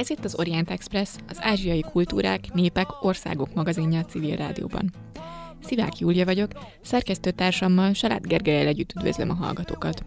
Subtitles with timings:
[0.00, 4.92] Ez itt az Orient Express, az ázsiai kultúrák, népek, országok magazinja a civil rádióban.
[5.64, 6.50] Szivák Júlia vagyok,
[6.82, 10.04] szerkesztőtársammal, Salát Gergelyel együtt üdvözlöm a hallgatókat.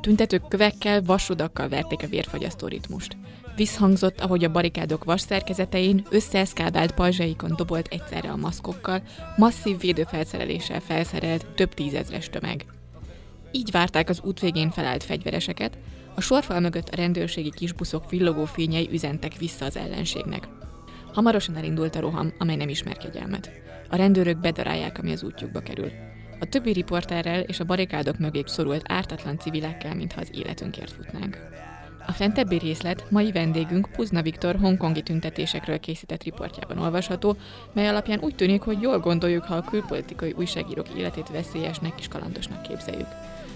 [0.00, 3.16] Tüntetők kövekkel, vasodakkal verték a vérfagyasztó ritmust.
[3.56, 9.02] Visszhangzott, ahogy a barikádok vas szerkezetein, összeeszkábált pajzsaikon dobolt egyszerre a maszkokkal,
[9.36, 12.64] masszív védőfelszereléssel felszerelt több tízezres tömeg.
[13.52, 15.78] Így várták az út végén felállt fegyvereseket,
[16.18, 20.48] a sorfal mögött a rendőrségi kisbuszok villogó fényei üzentek vissza az ellenségnek.
[21.12, 23.50] Hamarosan elindult a roham, amely nem ismer kegyelmet.
[23.90, 25.90] A rendőrök bedarálják, ami az útjukba kerül.
[26.40, 31.38] A többi riporterrel és a barikádok mögé szorult ártatlan civilekkel, mintha az életünkért futnánk.
[32.06, 37.36] A fentebbi részlet mai vendégünk Puzna Viktor hongkongi tüntetésekről készített riportjában olvasható,
[37.72, 42.62] mely alapján úgy tűnik, hogy jól gondoljuk, ha a külpolitikai újságírók életét veszélyesnek és kalandosnak
[42.62, 43.08] képzeljük.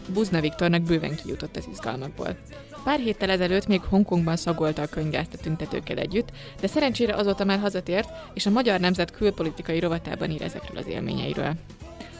[0.08, 2.36] Buzna Viktornak bőven kijutott az izgalmakból.
[2.84, 6.28] Pár héttel ezelőtt még Hongkongban szagolta a könyvgázt a tüntetőkkel együtt,
[6.60, 11.52] de szerencsére azóta már hazatért, és a Magyar Nemzet külpolitikai rovatában ír ezekről az élményeiről.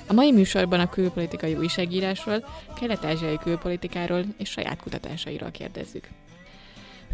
[0.07, 2.45] A mai műsorban a külpolitikai újságírásról,
[2.81, 6.09] kelet-ázsiai külpolitikáról és saját kutatásairól kérdezzük.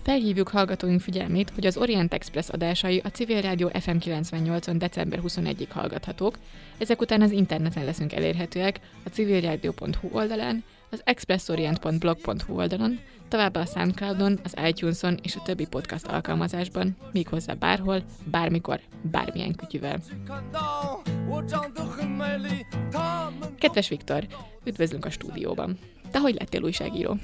[0.08, 5.66] Felhívjuk hallgatóink figyelmét, hogy az Orient Express adásai a Civil Rádió FM 98-on december 21-ig
[5.70, 6.38] hallgathatók,
[6.78, 12.98] ezek után az interneten leszünk elérhetőek a civilradio.hu oldalán, az expressorient.blog.hu oldalon,
[13.28, 19.98] továbbá a Soundcloudon, az iTunes-on és a többi podcast alkalmazásban, méghozzá bárhol, bármikor, bármilyen kütyüvel.
[23.58, 24.26] Kedves Viktor,
[24.64, 25.78] üdvözlünk a stúdióban.
[26.10, 27.16] Te hogy lettél újságíró?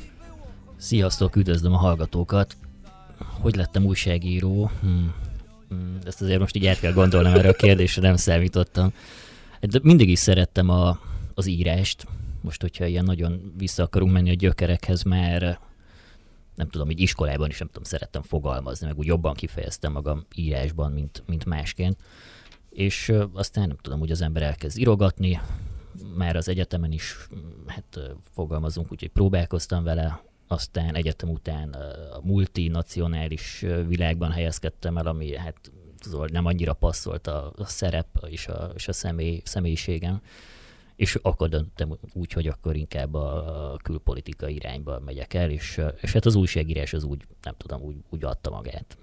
[0.77, 2.57] Sziasztok, üdvözlöm a hallgatókat!
[3.41, 4.71] Hogy lettem újságíró?
[4.81, 5.15] Hmm.
[5.69, 5.99] Hmm.
[6.05, 8.93] Ezt azért most így át kell gondolnom, erre a kérdésre nem számítottam.
[9.61, 11.01] De mindig is szerettem a,
[11.35, 12.07] az írást.
[12.41, 15.61] Most, hogyha ilyen nagyon vissza akarunk menni a gyökerekhez, mert
[16.55, 20.93] nem tudom, hogy iskolában is nem tudom, szerettem fogalmazni, meg úgy jobban kifejeztem magam írásban,
[20.93, 21.97] mint, mint másként.
[22.71, 25.41] És aztán nem tudom, hogy az ember elkezd írogatni,
[26.17, 27.29] már az egyetemen is,
[27.67, 28.01] hát
[28.35, 30.23] fogalmazunk úgy, hogy próbálkoztam vele,
[30.55, 31.73] aztán egyetem után
[32.13, 35.73] a multinacionális világban helyezkedtem el, ami hát
[36.33, 40.21] nem annyira passzolt a, a szerep és a, és a személy, személyiségem.
[40.97, 46.25] És akkor döntöttem úgy, hogy akkor inkább a külpolitika irányba megyek el, és, és hát
[46.25, 48.97] az újságírás az úgy, nem tudom, úgy, úgy adta magát.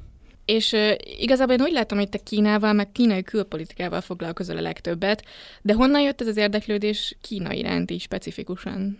[0.45, 5.25] És uh, igazából én úgy látom, hogy te Kínával, meg kínai külpolitikával foglalkozol a legtöbbet,
[5.61, 8.99] de honnan jött ez az érdeklődés Kína iránt így specifikusan?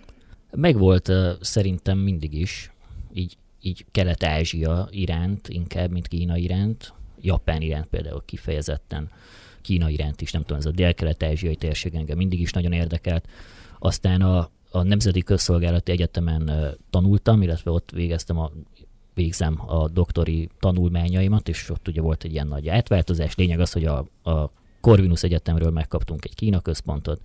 [0.51, 2.71] Megvolt szerintem mindig is,
[3.13, 9.09] így, így Kelet-Ázsia iránt inkább, mint Kína iránt, Japán iránt például kifejezetten,
[9.61, 13.27] Kína iránt is, nem tudom, ez a dél-kelet-ázsiai térség engem mindig is nagyon érdekelt.
[13.79, 18.51] Aztán a, a Nemzeti Közszolgálati Egyetemen tanultam, illetve ott végeztem a
[19.13, 23.35] végzem a doktori tanulmányaimat, és ott ugye volt egy ilyen nagy átváltozás.
[23.35, 24.51] Lényeg az, hogy a, a
[24.81, 27.21] Corvinus Egyetemről megkaptunk egy Kína központot,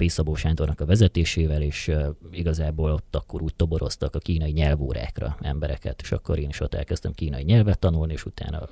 [0.00, 1.90] Pészabó Sándornak a vezetésével, és
[2.30, 7.12] igazából ott akkor úgy toboroztak a kínai nyelvórákra embereket, és akkor én is ott elkezdtem
[7.12, 8.68] kínai nyelvet tanulni, és utána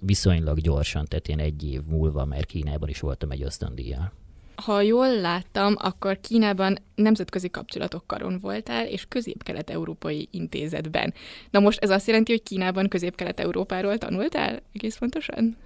[0.00, 4.12] viszonylag gyorsan, tehát én egy év múlva, mert Kínában is voltam egy ösztöndíjjal.
[4.54, 11.14] Ha jól láttam, akkor Kínában nemzetközi kapcsolatok voltál, és közép-kelet-európai intézetben.
[11.50, 15.56] Na most ez azt jelenti, hogy Kínában közép-kelet-európáról tanultál egész pontosan?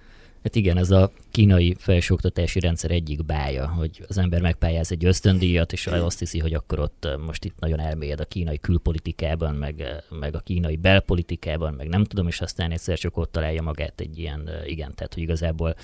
[0.43, 5.73] Hát igen, ez a kínai felsőoktatási rendszer egyik bája, hogy az ember megpályáz egy ösztöndíjat,
[5.73, 10.35] és azt hiszi, hogy akkor ott most itt nagyon elmélyed a kínai külpolitikában, meg, meg
[10.35, 14.49] a kínai belpolitikában, meg nem tudom, és aztán egyszer csak ott találja magát egy ilyen,
[14.65, 15.75] igen, tehát hogy igazából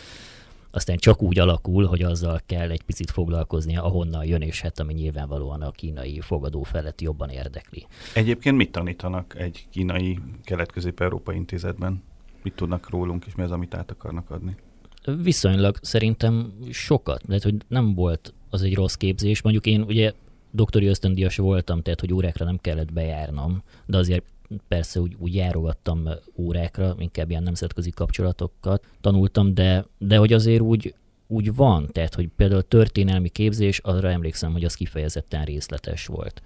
[0.72, 4.94] aztán csak úgy alakul, hogy azzal kell egy picit foglalkoznia, ahonnan jön, és hát ami
[4.94, 7.88] nyilvánvalóan a kínai fogadó felett jobban érdekli.
[8.14, 12.03] Egyébként mit tanítanak egy kínai kelet-közép-európai intézetben?
[12.43, 14.55] Mit tudnak rólunk, és mi az, amit át akarnak adni?
[15.22, 19.41] Viszonylag szerintem sokat, mert hogy nem volt az egy rossz képzés.
[19.41, 20.13] Mondjuk én ugye
[20.51, 24.23] doktori ösztöndíjas voltam, tehát hogy órákra nem kellett bejárnom, de azért
[24.67, 30.93] persze úgy, úgy járogattam órákra, inkább ilyen nemzetközi kapcsolatokat tanultam, de, de hogy azért úgy,
[31.28, 36.41] úgy van, tehát hogy például történelmi képzés, arra emlékszem, hogy az kifejezetten részletes volt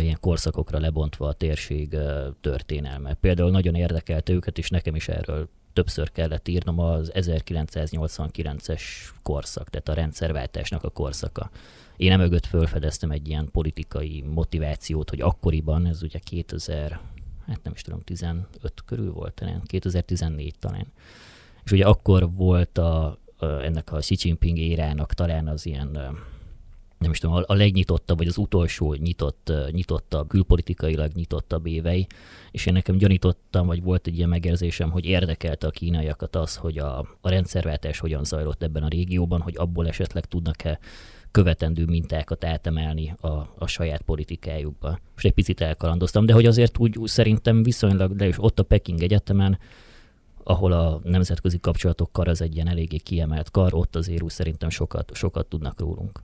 [0.00, 1.96] ilyen korszakokra lebontva a térség
[2.40, 3.14] történelme.
[3.14, 8.82] Például nagyon érdekelte őket, és nekem is erről többször kellett írnom az 1989-es
[9.22, 11.50] korszak, tehát a rendszerváltásnak a korszaka.
[11.96, 17.00] Én nem mögött fölfedeztem egy ilyen politikai motivációt, hogy akkoriban, ez ugye 2000,
[17.46, 18.46] hát nem is tudom, 15
[18.86, 20.86] körül volt talán, 2014 talán.
[21.64, 26.18] És ugye akkor volt a ennek a Xi Jinping érának talán az ilyen
[27.04, 32.06] nem is tudom, a legnyitottabb, vagy az utolsó nyitott, nyitottabb, külpolitikailag nyitottabb évei,
[32.50, 36.78] és én nekem gyanítottam, vagy volt egy ilyen megérzésem, hogy érdekelte a kínaiakat az, hogy
[36.78, 40.78] a, a rendszerváltás hogyan zajlott ebben a régióban, hogy abból esetleg tudnak-e
[41.30, 43.28] követendő mintákat átemelni a,
[43.58, 44.98] a saját politikájukba.
[45.14, 49.02] Most egy picit elkalandoztam, de hogy azért úgy, szerintem viszonylag, de is ott a Peking
[49.02, 49.58] Egyetemen,
[50.44, 55.14] ahol a nemzetközi kapcsolatokkal az egy ilyen eléggé kiemelt kar, ott azért úgy szerintem sokat,
[55.14, 56.22] sokat tudnak rólunk.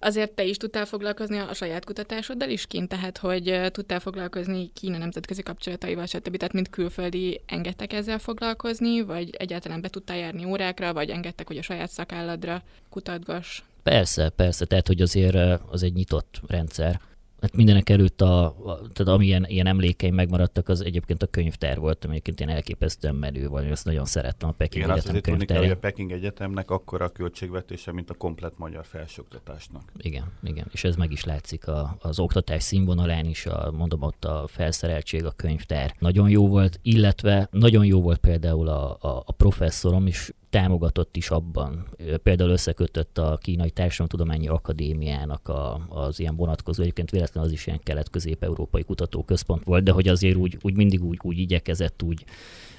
[0.00, 4.98] Azért te is tudtál foglalkozni a saját kutatásoddal is kint, tehát hogy tudtál foglalkozni Kína
[4.98, 6.36] nemzetközi kapcsolataival, stb.
[6.36, 11.58] Tehát mint külföldi engedtek ezzel foglalkozni, vagy egyáltalán be tudtál járni órákra, vagy engedtek, hogy
[11.58, 13.62] a saját szakálladra kutatgass?
[13.82, 17.00] Persze, persze, tehát hogy azért az egy nyitott rendszer.
[17.40, 22.04] Hát mindenek előtt, a, a, tehát amilyen ilyen emlékeim megmaradtak, az egyébként a könyvtár volt,
[22.04, 25.76] ami egyébként én elképesztően menő vagy, azt nagyon szerettem a Peking Igen, Egyetem hogy a
[25.76, 29.92] Peking Egyetemnek akkora a költségvetése, mint a komplet magyar felsőoktatásnak.
[29.96, 34.24] Igen, igen, és ez meg is látszik a, az oktatás színvonalán is, a, mondom ott
[34.24, 39.32] a felszereltség, a könyvtár nagyon jó volt, illetve nagyon jó volt például a, a, a
[39.32, 41.88] professzorom is, támogatott is abban.
[42.22, 47.80] Például összekötött a Kínai Társadalomtudományi Akadémiának a, az ilyen vonatkozó, egyébként véletlenül az is ilyen
[47.82, 52.24] kelet-közép-európai kutatóközpont volt, de hogy azért úgy, úgy mindig úgy, úgy igyekezett úgy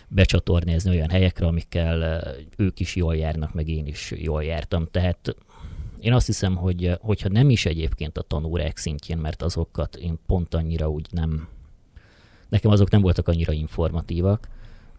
[0.07, 2.23] becsatornézni olyan helyekre, amikkel
[2.57, 4.87] ők is jól járnak, meg én is jól jártam.
[4.91, 5.35] Tehát
[5.99, 10.53] én azt hiszem, hogy hogyha nem is egyébként a tanórák szintjén, mert azokat én pont
[10.53, 11.47] annyira úgy nem,
[12.49, 14.47] nekem azok nem voltak annyira informatívak,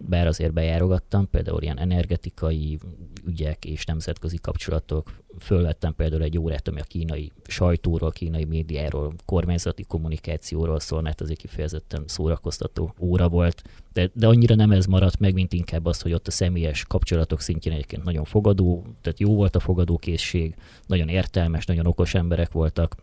[0.09, 2.79] bár azért bejárogattam, például ilyen energetikai
[3.27, 5.13] ügyek és nemzetközi kapcsolatok.
[5.39, 11.31] Fölvettem például egy órát, ami a kínai sajtóról, kínai médiáról, kormányzati kommunikációról szól, mert az
[11.31, 13.63] egy kifejezetten szórakoztató óra volt.
[13.93, 17.41] De, de annyira nem ez maradt meg, mint inkább az, hogy ott a személyes kapcsolatok
[17.41, 20.55] szintjén egyébként nagyon fogadó, tehát jó volt a fogadókészség,
[20.87, 22.97] nagyon értelmes, nagyon okos emberek voltak,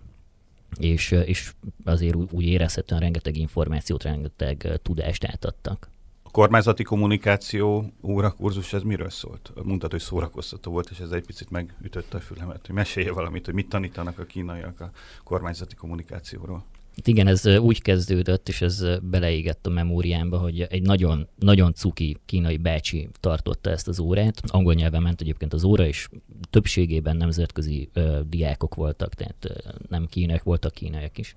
[0.79, 1.53] és, és
[1.83, 5.89] azért úgy, úgy érezhetően rengeteg információt, rengeteg tudást átadtak
[6.31, 9.51] kormányzati kommunikáció órakurzus, ez miről szólt?
[9.63, 12.65] Mondtad, hogy szórakoztató volt, és ez egy picit megütötte a fülemet.
[12.65, 14.91] Hogy mesélje valamit, hogy mit tanítanak a kínaiak a
[15.23, 16.65] kormányzati kommunikációról.
[16.97, 22.17] Hát igen, ez úgy kezdődött, és ez beleégett a memóriámba, hogy egy nagyon, nagyon cuki
[22.25, 24.41] kínai bácsi tartotta ezt az órát.
[24.47, 26.09] Angol nyelven ment egyébként az óra, és
[26.49, 31.35] többségében nemzetközi ö, diákok voltak, tehát ö, nem kínaiak, voltak kínaiak is.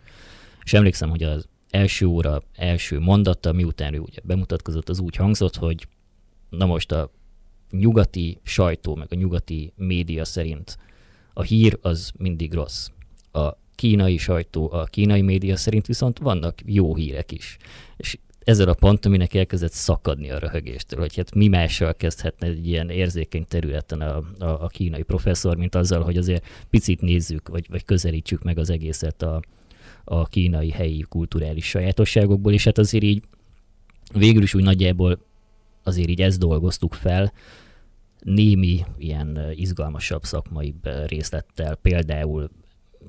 [0.64, 5.56] És emlékszem, hogy az első óra első mondata, miután ő ugye bemutatkozott, az úgy hangzott,
[5.56, 5.86] hogy
[6.48, 7.10] na most a
[7.70, 10.78] nyugati sajtó, meg a nyugati média szerint
[11.32, 12.88] a hír az mindig rossz.
[13.32, 17.56] A kínai sajtó, a kínai média szerint viszont vannak jó hírek is.
[17.96, 22.66] És ezzel a pont, aminek elkezdett szakadni a röhögéstől, hogy hát mi mással kezdhetne egy
[22.66, 27.66] ilyen érzékeny területen a, a, a kínai professzor, mint azzal, hogy azért picit nézzük, vagy,
[27.68, 29.42] vagy közelítsük meg az egészet a,
[30.12, 33.22] a kínai helyi kulturális sajátosságokból, és hát azért így
[34.14, 35.18] végül is úgy nagyjából
[35.82, 37.32] azért így ezt dolgoztuk fel,
[38.18, 40.74] némi ilyen izgalmasabb szakmai
[41.06, 42.50] részlettel, például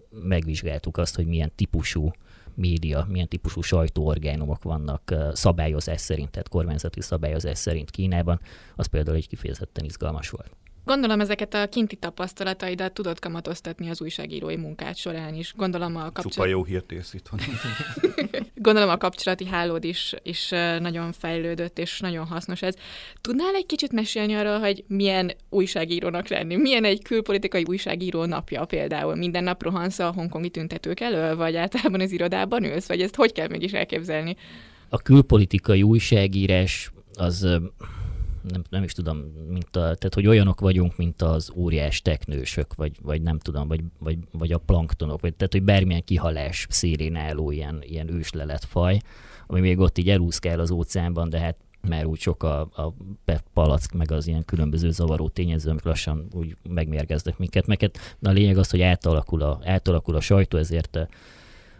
[0.09, 2.11] megvizsgáltuk azt, hogy milyen típusú
[2.53, 8.39] média, milyen típusú sajtóorgánumok vannak szabályozás szerint, tehát kormányzati szabályozás szerint Kínában,
[8.75, 10.55] az például egy kifejezetten izgalmas volt.
[10.85, 15.53] Gondolom ezeket a kinti tapasztalataidat tudod kamatoztatni az újságírói munkát során is.
[15.57, 16.31] Gondolom a kapcsolat...
[16.31, 17.39] Csupa jó hírt ész itthon.
[18.55, 22.75] Gondolom a kapcsolati hálód is, is nagyon fejlődött, és nagyon hasznos ez.
[23.21, 26.55] Tudnál egy kicsit mesélni arról, hogy milyen újságírónak lenni?
[26.55, 29.15] Milyen egy külpolitikai újságíró napja például?
[29.15, 32.87] Minden nap rohansz a hongkongi tüntetők elől, vagy általában az irodában ülsz?
[32.87, 34.35] Vagy ezt hogy kell mégis elképzelni?
[34.89, 37.47] A külpolitikai újságírás az
[38.49, 39.17] nem, nem is tudom,
[39.47, 43.81] mint a, tehát hogy olyanok vagyunk, mint az óriás teknősök, vagy, vagy nem tudom, vagy,
[43.99, 48.99] vagy, vagy a planktonok, vagy tehát, hogy bármilyen kihalás szélén álló ilyen, ilyen ősleletfaj,
[49.47, 51.57] ami még ott így elúszkál az óceánban, de hát
[51.87, 52.93] mert úgy sok a, a
[53.53, 57.67] palack, meg az ilyen különböző zavaró tényező, amik lassan úgy megmérgeznek minket.
[57.67, 61.07] Meg hát, na a lényeg az, hogy átalakul a, átalakul a sajtó, ezért a,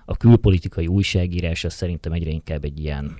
[0.06, 3.18] a külpolitikai újságírás az szerintem egyre inkább egy ilyen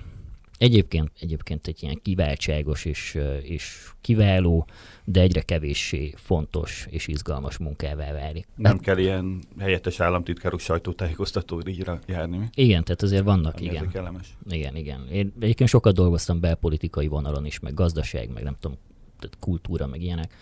[0.62, 4.66] Egyébként, egyébként egy ilyen kiváltságos és, és kiváló,
[5.04, 8.46] de egyre kevéssé fontos és izgalmas munkává válik.
[8.56, 12.48] Nem hát, kell ilyen helyettes államtitkárok sajtótájékoztatóra járni.
[12.54, 13.88] Igen, tehát azért vannak, Ami igen.
[13.88, 14.36] Kellemes.
[14.50, 15.08] Igen, igen.
[15.12, 18.78] Én egyébként sokat dolgoztam belpolitikai vonalon is, meg gazdaság, meg nem tudom,
[19.18, 20.32] tehát kultúra, meg ilyenek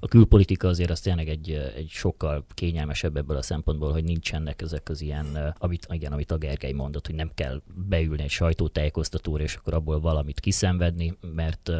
[0.00, 4.88] a külpolitika azért az tényleg egy, egy sokkal kényelmesebb ebből a szempontból, hogy nincsenek ezek
[4.88, 9.54] az ilyen, amit, igen, amit a Gergely mondott, hogy nem kell beülni egy sajtótájékoztatóra, és
[9.54, 11.70] akkor abból valamit kiszenvedni, mert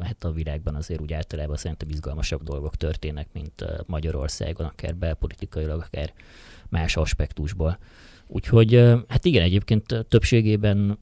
[0.00, 6.12] hát a világban azért úgy általában szerintem izgalmasabb dolgok történnek, mint Magyarországon, akár belpolitikailag, akár
[6.68, 7.78] más aspektusból.
[8.26, 8.74] Úgyhogy
[9.08, 10.98] hát igen, egyébként többségében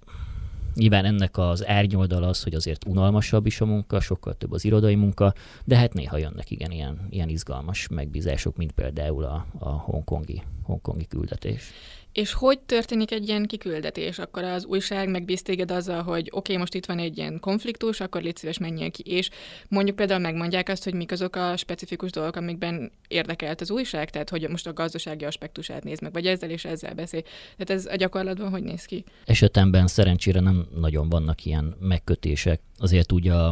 [0.76, 4.94] Nyilván ennek az árnyoldal az, hogy azért unalmasabb is a munka, sokkal több az irodai
[4.94, 10.42] munka, de hát néha jönnek igen ilyen, ilyen izgalmas megbízások, mint például a, a hongkongi,
[10.62, 11.70] hongkongi küldetés.
[12.16, 14.18] És hogy történik egy ilyen kiküldetés?
[14.18, 18.00] Akkor az újság megbíz téged azzal, hogy oké, okay, most itt van egy ilyen konfliktus,
[18.00, 19.30] akkor légy szíves menjél ki, és
[19.68, 24.30] mondjuk például megmondják azt, hogy mik azok a specifikus dolgok, amikben érdekelt az újság, tehát
[24.30, 27.22] hogy most a gazdasági aspektusát néz meg, vagy ezzel és ezzel beszél.
[27.56, 29.04] Tehát ez a gyakorlatban hogy néz ki?
[29.24, 32.60] Esetemben szerencsére nem nagyon vannak ilyen megkötések.
[32.76, 33.48] Azért ugye a,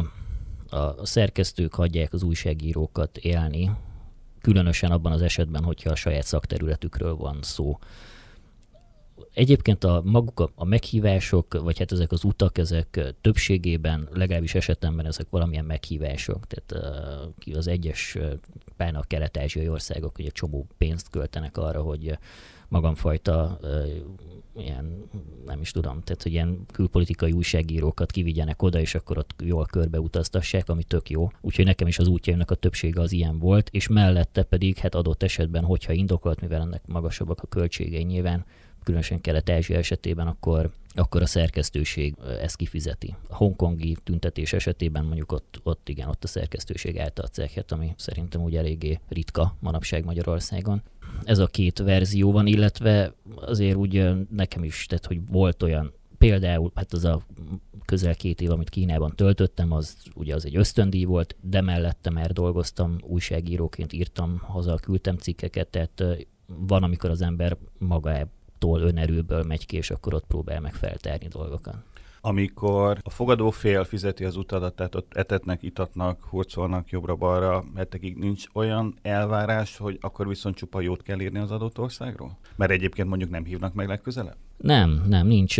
[0.69, 3.71] a szerkesztők hagyják az újságírókat élni,
[4.41, 7.77] különösen abban az esetben, hogyha a saját szakterületükről van szó.
[9.33, 15.05] Egyébként a maguk a, a meghívások, vagy hát ezek az utak, ezek többségében, legalábbis esetemben
[15.05, 16.47] ezek valamilyen meghívások.
[16.47, 16.85] Tehát
[17.47, 18.17] uh, az egyes,
[18.77, 22.17] például a kelet-ázsiai országok ugye csomó pénzt költenek arra, hogy
[22.67, 23.59] magamfajta
[24.55, 25.09] ilyen,
[25.45, 30.69] nem is tudom, tehát hogy ilyen külpolitikai újságírókat kivigyenek oda, és akkor ott jól körbeutaztassák,
[30.69, 31.31] ami tök jó.
[31.41, 35.23] Úgyhogy nekem is az útjaimnak a többsége az ilyen volt, és mellette pedig, hát adott
[35.23, 38.45] esetben, hogyha indokolt, mivel ennek magasabbak a költségei nyilván,
[38.85, 43.15] különösen Kelet-Ázsia esetében, akkor, akkor a szerkesztőség ezt kifizeti.
[43.27, 48.41] A hongkongi tüntetés esetében mondjuk ott, ott igen, ott a szerkesztőség állta a ami szerintem
[48.41, 50.81] úgy eléggé ritka manapság Magyarországon.
[51.23, 56.71] Ez a két verzió van, illetve azért úgy nekem is, tehát hogy volt olyan például,
[56.75, 57.21] hát az a
[57.85, 62.31] közel két év, amit Kínában töltöttem, az ugye az egy ösztöndíj volt, de mellette már
[62.31, 66.03] dolgoztam, újságíróként írtam haza, küldtem cikkeket, tehát
[66.47, 71.27] van, amikor az ember maga tól önerőből megy ki, és akkor ott próbál meg feltárni
[71.27, 71.75] dolgokat.
[72.21, 78.45] Amikor a fogadó fél fizeti az utadat, tehát ott etetnek, itatnak, hurcolnak jobbra-balra, hetekig nincs
[78.53, 82.37] olyan elvárás, hogy akkor viszont csupa jót kell írni az adott országról?
[82.55, 84.37] Mert egyébként mondjuk nem hívnak meg legközelebb?
[84.57, 85.57] Nem, nem, nincs.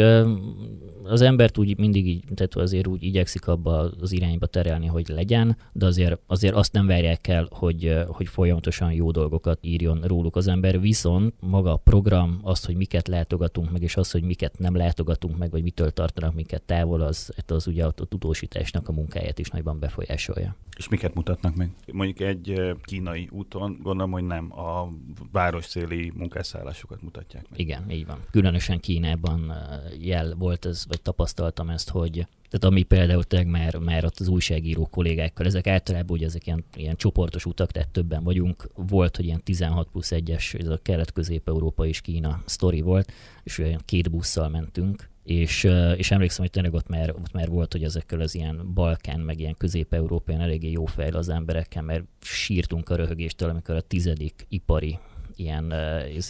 [1.04, 5.58] Az embert úgy mindig így, tehát azért úgy igyekszik abba az irányba terelni, hogy legyen,
[5.72, 10.48] de azért, azért azt nem várják el, hogy, hogy folyamatosan jó dolgokat írjon róluk az
[10.48, 14.76] ember, viszont maga a program, az, hogy miket látogatunk meg, és az, hogy miket nem
[14.76, 19.50] látogatunk meg, vagy mitől tartanak minket távol, az, az ugye a tudósításnak a munkáját is
[19.50, 20.56] nagyban befolyásolja.
[20.78, 21.70] És miket mutatnak meg?
[21.92, 24.90] Mondjuk egy kínai úton gondolom, hogy nem a
[25.32, 27.60] városszéli munkásszállásokat mutatják meg.
[27.60, 28.18] Igen, így van.
[28.32, 29.54] Különösen Kínában
[30.00, 34.28] jel volt ez, vagy tapasztaltam ezt, hogy tehát ami például tényleg már, már ott az
[34.28, 38.70] újságíró kollégákkal, ezek általában ugye ezek ilyen, ilyen csoportos utak, tehát többen vagyunk.
[38.76, 43.12] Volt, hogy ilyen 16 plusz 1-es, ez a kelet-közép-európa és Kína sztori volt,
[43.44, 45.64] és olyan két busszal mentünk, és,
[45.96, 49.40] és emlékszem, hogy tényleg ott már, ott már volt, hogy ezekkel az ilyen Balkán, meg
[49.40, 55.00] ilyen közép-európán eléggé jó fejl az emberekkel, mert sírtunk a röhögéstől, amikor a tizedik ipari
[55.40, 55.74] ilyen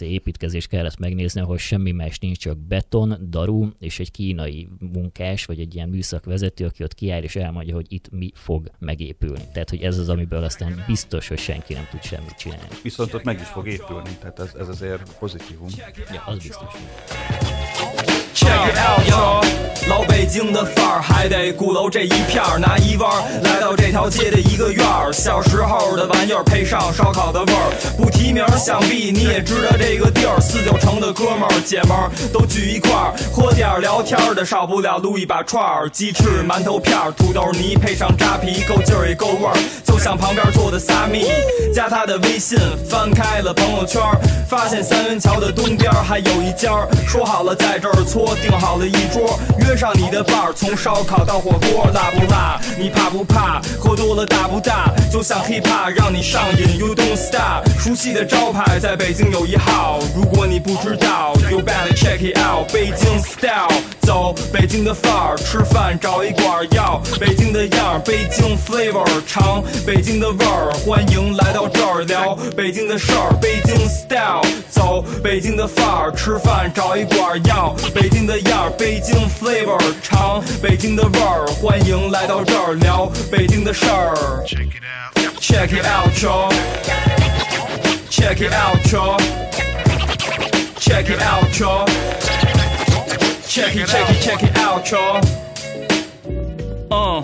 [0.00, 5.60] építkezést kellett megnézni, ahol semmi más nincs, csak beton, daru és egy kínai munkás, vagy
[5.60, 9.44] egy ilyen műszakvezető, aki ott kiáll és elmondja, hogy itt mi fog megépülni.
[9.52, 12.74] Tehát, hogy ez az, amiből aztán biztos, hogy senki nem tud semmit csinálni.
[12.82, 15.68] Viszont ott meg is fog épülni, tehát ez, ez azért pozitívum.
[16.12, 16.74] Ja, az biztos.
[18.36, 19.40] Check it out, yo！
[19.88, 23.10] 老北京的范儿，还得鼓楼这一片儿，拿一弯
[23.42, 25.10] 来到这条街的一个院儿。
[25.10, 30.38] 小时候的玩意儿配上烧烤的味儿，不提名想必你也知道这个地儿。
[30.38, 35.88] 四九城的哥们儿姐们儿都聚一块儿，喝点儿聊天的，少不了撸一把串儿。
[35.88, 39.56] 鸡翅、馒头片儿、土豆泥配上扎皮，够劲儿也够味儿。
[39.82, 41.30] 就像旁边坐的仨蜜，
[41.72, 42.58] 加他的微信，
[42.90, 44.02] 翻开了朋友圈，
[44.46, 48.25] 发现三元桥的东边还有一家，说好了在这儿搓。
[48.34, 52.60] 订好了一桌，约上你的伴儿，从烧烤到火锅，辣不辣？
[52.78, 53.60] 你怕不怕？
[53.78, 54.92] 喝多了大不大？
[55.10, 57.64] 就像 hiphop 让你上瘾，You don't stop。
[57.78, 62.70] 熟悉的招牌在北京有一号，如果你不知道，You better check it out。
[62.72, 63.68] 北京 style，
[64.02, 78.15] 走北京的范儿，吃饭找一馆要北京的样儿，北京 flavor 尝北京的味儿，欢迎来到这儿聊北京的事儿，北京 style，走北京的范儿，吃饭找一馆要北京。
[78.15, 84.15] 北京的样儿，北京 flavor，尝北京的味儿，欢迎来到这儿聊北京的事儿。
[84.45, 94.89] Check it out，check it out，check it out，check it out，check it check it check it out，
[96.91, 97.21] 嗯，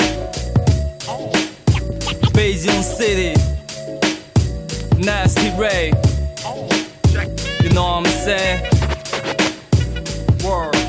[2.34, 10.81] 北京 city，nasty Ray，you know what I'm saying？Word。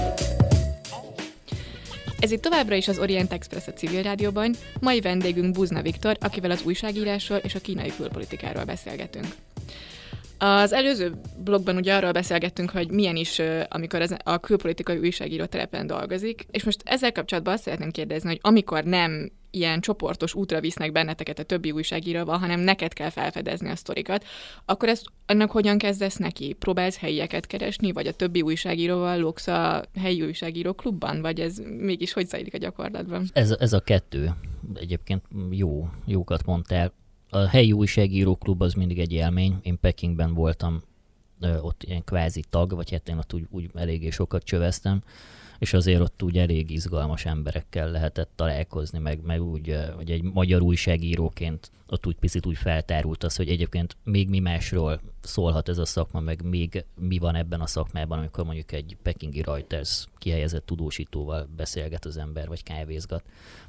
[2.24, 6.52] Ez itt továbbra is az Orient Express a civil rádióban, mai vendégünk Buzna Viktor, akivel
[6.52, 9.26] az újságírásról és a kínai külpolitikáról beszélgetünk.
[10.46, 15.88] Az előző blogban ugye arról beszélgettünk, hogy milyen is, amikor az, a külpolitikai újságíró telepen
[15.88, 20.92] dolgozik, és most ezzel kapcsolatban azt szeretném kérdezni, hogy amikor nem ilyen csoportos útra visznek
[20.92, 24.26] benneteket a többi újságíróval, hanem neked kell felfedezni a sztorikat,
[24.66, 26.54] akkor ezt annak hogyan kezdesz neki?
[26.60, 32.14] Próbálsz helyieket keresni, vagy a többi újságíróval lóksz a helyi újságíró klubban, vagy ez mégis
[32.14, 33.30] hogy zajlik a gyakorlatban?
[33.34, 34.32] Ez, ez a kettő.
[34.74, 36.94] Egyébként jó, jókat mondtál.
[37.34, 39.60] A helyi újságíró klub az mindig egy élmény.
[39.62, 40.82] Én Pekingben voltam
[41.62, 45.02] ott ilyen kvázi tag, vagy hát én ott úgy, úgy eléggé sokat csöveztem
[45.60, 50.62] és azért ott úgy elég izgalmas emberekkel lehetett találkozni, meg, meg úgy, hogy egy magyar
[50.62, 55.86] újságíróként ott úgy picit úgy feltárult az, hogy egyébként még mi másról szólhat ez a
[55.86, 61.48] szakma, meg még mi van ebben a szakmában, amikor mondjuk egy pekingi Reuters kihelyezett tudósítóval
[61.56, 63.24] beszélget az ember, vagy kávézgat.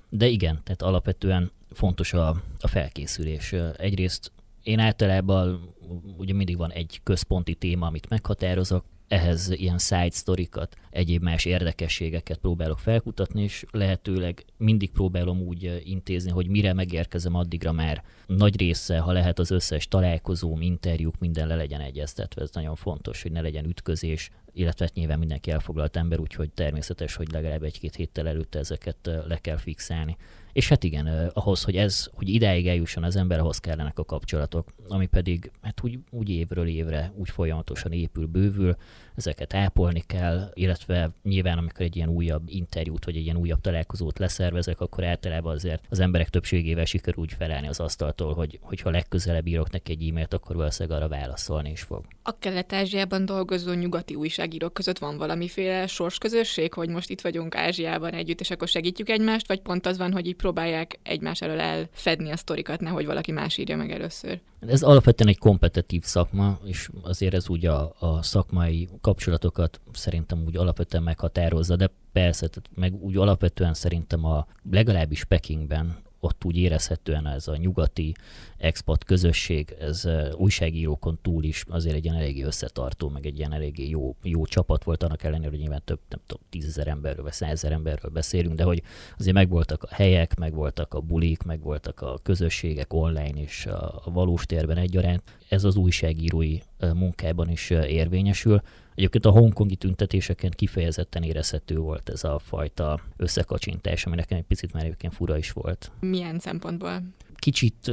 [0.09, 2.29] De igen, tehát alapvetően fontos a,
[2.61, 3.53] a felkészülés.
[3.77, 5.75] Egyrészt én általában
[6.17, 12.39] ugye mindig van egy központi téma, amit meghatározok, ehhez ilyen side sztorikat, egyéb más érdekességeket
[12.39, 18.99] próbálok felkutatni, és lehetőleg mindig próbálom úgy intézni, hogy mire megérkezem, addigra már nagy része,
[18.99, 22.43] ha lehet az összes találkozóm, interjúk, minden le legyen egyeztetve.
[22.43, 27.15] Ez nagyon fontos, hogy ne legyen ütközés, illetve hát nyilván mindenki elfoglalt ember, úgyhogy természetes,
[27.15, 30.17] hogy legalább egy-két héttel előtte ezeket le kell fixálni.
[30.53, 34.75] És hát igen, ahhoz, hogy ez, hogy idáig eljusson az ember, ahhoz kellenek a kapcsolatok,
[34.89, 38.77] ami pedig hát úgy, úgy évről évre úgy folyamatosan épül, bővül,
[39.17, 44.19] ezeket ápolni kell, illetve nyilván amikor egy ilyen újabb interjút vagy egy ilyen újabb találkozót
[44.19, 49.47] leszervezek, akkor általában azért az emberek többségével sikerül úgy felállni az asztaltól, hogy hogyha legközelebb
[49.47, 52.05] írok neki egy e-mailt, akkor valószínűleg arra válaszolni is fog.
[52.23, 58.41] A Kelet-Ázsiában dolgozó nyugati újságírók között van valamiféle sorsközösség, hogy most itt vagyunk Ázsiában együtt,
[58.41, 62.37] és akkor segítjük egymást, vagy pont az van, hogy így próbálják egymás elől elfedni a
[62.37, 64.41] sztorikat, nehogy valaki más írja meg először.
[64.67, 70.57] Ez alapvetően egy kompetitív szakma, és azért ez úgy a, a szakmai kapcsolatokat szerintem úgy
[70.57, 77.27] alapvetően meghatározza, de persze, tehát meg úgy alapvetően szerintem a legalábbis Pekingben ott úgy érezhetően
[77.27, 78.15] ez a nyugati
[78.57, 83.89] expat közösség, ez újságírókon túl is azért egy ilyen eléggé összetartó, meg egy ilyen eléggé
[83.89, 87.73] jó, jó csapat volt, annak ellenére, hogy nyilván több, nem tudom, tízezer emberről, vagy százezer
[87.73, 88.83] emberről beszélünk, de hogy
[89.19, 94.47] azért megvoltak a helyek, megvoltak a bulik, megvoltak a közösségek online és a, a valós
[94.47, 95.23] térben egyaránt.
[95.49, 96.59] Ez az újságírói
[96.95, 98.63] munkában is érvényesül.
[98.95, 104.73] Egyébként a hongkongi tüntetéseken kifejezetten érezhető volt ez a fajta összekacsintás, ami nekem egy picit
[104.73, 105.91] már egyébként fura is volt.
[106.01, 107.03] Milyen szempontból?
[107.35, 107.91] Kicsit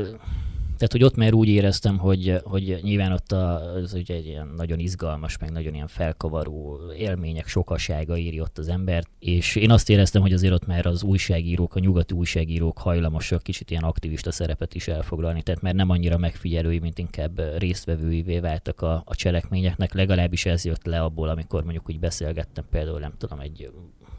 [0.81, 4.79] tehát, hogy ott már úgy éreztem, hogy, hogy nyilván ott az ugye egy ilyen nagyon
[4.79, 10.21] izgalmas, meg nagyon ilyen felkavaró élmények sokasága éri ott az embert, és én azt éreztem,
[10.21, 14.87] hogy azért ott már az újságírók, a nyugati újságírók hajlamosak kicsit ilyen aktivista szerepet is
[14.87, 20.65] elfoglalni, tehát már nem annyira megfigyelői, mint inkább résztvevőivé váltak a, a cselekményeknek, legalábbis ez
[20.65, 23.71] jött le abból, amikor mondjuk úgy beszélgettem például, nem tudom, egy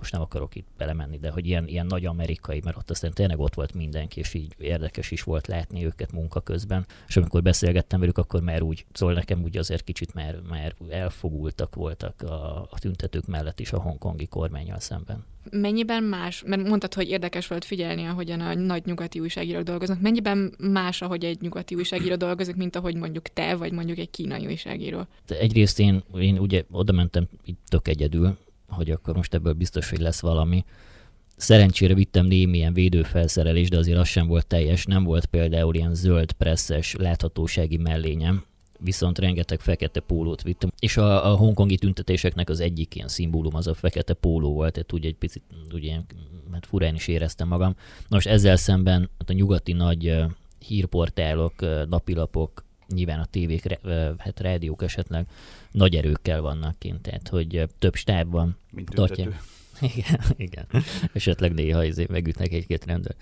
[0.03, 3.39] most nem akarok itt belemenni, de hogy ilyen, ilyen nagy amerikai, mert ott aztán tényleg
[3.39, 6.87] ott volt mindenki, és így érdekes is volt látni őket munka közben.
[7.09, 11.75] És amikor beszélgettem velük, akkor már úgy, szóval nekem úgy azért kicsit már, már elfogultak
[11.75, 15.25] voltak a, a tüntetők mellett is a hongkongi kormányjal szemben.
[15.51, 20.55] Mennyiben más, mert mondtad, hogy érdekes volt figyelni, ahogyan a nagy nyugati újságírók dolgoznak, mennyiben
[20.59, 25.07] más, ahogy egy nyugati újságíró dolgozik, mint ahogy mondjuk te, vagy mondjuk egy kínai újságíró?
[25.27, 28.37] De egyrészt én, én ugye oda mentem itt tök egyedül,
[28.73, 30.65] hogy akkor most ebből biztos, hogy lesz valami.
[31.37, 34.85] Szerencsére vittem némi ilyen védőfelszerelés, de azért az sem volt teljes.
[34.85, 38.45] Nem volt például ilyen zöld presszes láthatósági mellényem,
[38.79, 40.71] viszont rengeteg fekete pólót vittem.
[40.79, 44.93] És a, a hongkongi tüntetéseknek az egyik ilyen szimbólum az a fekete póló volt, tehát
[44.93, 45.43] úgy egy picit
[45.75, 46.07] úgy ilyen,
[46.53, 47.75] hát furán is éreztem magam.
[48.09, 50.17] Most ezzel szemben hát a nyugati nagy
[50.67, 51.55] hírportálok,
[51.89, 53.79] napilapok, nyilván a tévék,
[54.19, 55.27] hát rádiók esetleg
[55.73, 58.57] nagy erőkkel vannak kint, tehát hogy több stáb van.
[58.71, 58.95] Mint.
[59.97, 60.67] Igen, igen.
[61.13, 63.15] Esetleg néha izé megütnek egy-két rendőr.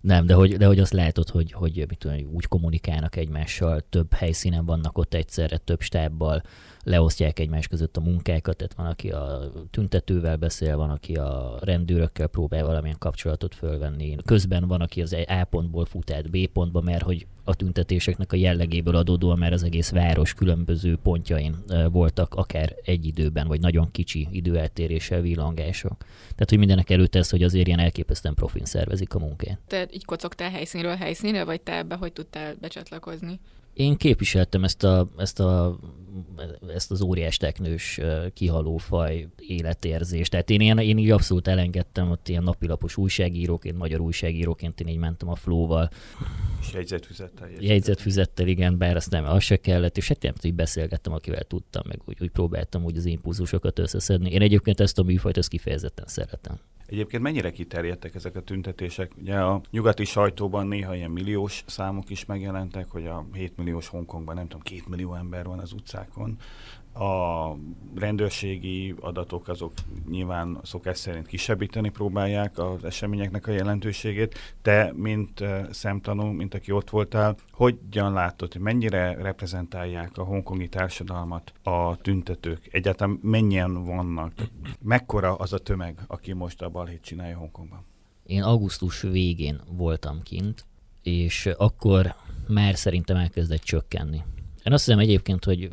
[0.00, 4.12] Nem, de hogy, de hogy azt látod, hogy, hogy mit tudom, úgy kommunikálnak egymással, több
[4.12, 6.42] helyszínen vannak ott egyszerre, több stábbal,
[6.84, 12.26] leosztják egymás között a munkákat, tehát van, aki a tüntetővel beszél, van, aki a rendőrökkel
[12.26, 14.16] próbál valamilyen kapcsolatot fölvenni.
[14.24, 18.36] Közben van, aki az A pontból fut át B pontba, mert hogy a tüntetéseknek a
[18.36, 21.56] jellegéből adódóan, mert az egész város különböző pontjain
[21.90, 25.96] voltak akár egy időben, vagy nagyon kicsi időeltéréssel villangások.
[26.18, 29.58] Tehát, hogy mindenek előtt ez, hogy azért ilyen elképesztően profin szervezik a munkát.
[29.66, 33.40] Te így kocogtál helyszínről helyszínre, vagy te ebbe hogy tudtál becsatlakozni?
[33.74, 35.78] Én képviseltem ezt, a, ezt, a,
[36.74, 38.00] ezt az óriás teknős
[38.34, 40.30] kihaló faj életérzést.
[40.30, 44.98] Tehát én, én, én így abszolút elengedtem ott ilyen napilapos újságíróként, magyar újságíróként, én így
[44.98, 45.90] mentem a flóval.
[46.60, 47.50] És jegyzetfüzettel.
[47.60, 51.82] Jegyzetfüzettel, igen, bár azt nem, az se kellett, és hát nem így beszélgettem, akivel tudtam,
[51.86, 54.30] meg úgy, úgy próbáltam úgy az impulzusokat összeszedni.
[54.30, 56.58] Én egyébként ezt a műfajt, ezt kifejezetten szeretem.
[56.92, 59.12] Egyébként mennyire kiterjedtek ezek a tüntetések?
[59.20, 64.34] Ugye a nyugati sajtóban néha ilyen milliós számok is megjelentek, hogy a 7 milliós Hongkongban
[64.34, 66.38] nem tudom, 2 millió ember van az utcákon.
[66.94, 67.56] A
[67.94, 69.72] rendőrségi adatok azok
[70.10, 74.38] nyilván szokás szerint kisebbíteni próbálják az eseményeknek a jelentőségét.
[74.62, 81.52] Te, mint szemtanú, mint aki ott voltál, hogyan látod, hogy mennyire reprezentálják a hongkongi társadalmat
[81.62, 82.68] a tüntetők?
[82.72, 84.32] Egyáltalán mennyien vannak?
[84.80, 87.84] Mekkora az a tömeg, aki most a balhét csinálja Hongkongban?
[88.26, 90.64] Én augusztus végén voltam kint,
[91.02, 92.14] és akkor
[92.48, 94.22] már szerintem elkezdett csökkenni.
[94.64, 95.70] Én azt hiszem egyébként, hogy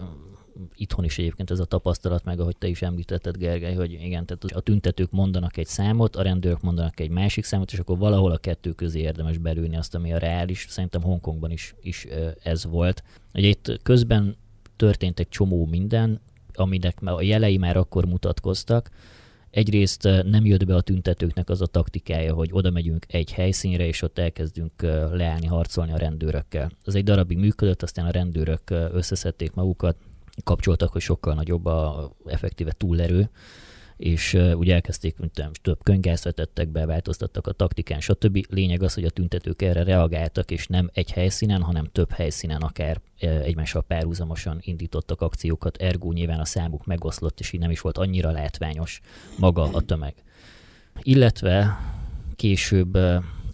[0.75, 4.43] itthon is egyébként ez a tapasztalat, meg ahogy te is említetted, Gergely, hogy igen, tehát
[4.43, 8.37] a tüntetők mondanak egy számot, a rendőrök mondanak egy másik számot, és akkor valahol a
[8.37, 10.65] kettő közé érdemes belülni azt, ami a reális.
[10.69, 12.07] Szerintem Hongkongban is, is
[12.43, 13.03] ez volt.
[13.33, 14.37] Ugye itt közben
[14.75, 16.21] történt egy csomó minden,
[16.53, 18.89] aminek a jelei már akkor mutatkoztak,
[19.51, 24.01] Egyrészt nem jött be a tüntetőknek az a taktikája, hogy oda megyünk egy helyszínre, és
[24.01, 26.71] ott elkezdünk leállni, harcolni a rendőrökkel.
[26.85, 29.95] Ez egy darabig működött, aztán a rendőrök összeszedték magukat,
[30.43, 33.29] kapcsoltak, hogy sokkal nagyobb a effektíve túlerő,
[33.97, 38.45] és ugye elkezdték, mint tudom, több könygázt vetettek be, változtattak a taktikán, stb.
[38.49, 43.01] Lényeg az, hogy a tüntetők erre reagáltak, és nem egy helyszínen, hanem több helyszínen, akár
[43.19, 48.31] egymással párhuzamosan indítottak akciókat, ergo nyilván a számuk megoszlott, és így nem is volt annyira
[48.31, 49.01] látványos
[49.37, 50.13] maga a tömeg.
[51.01, 51.79] Illetve
[52.35, 52.97] később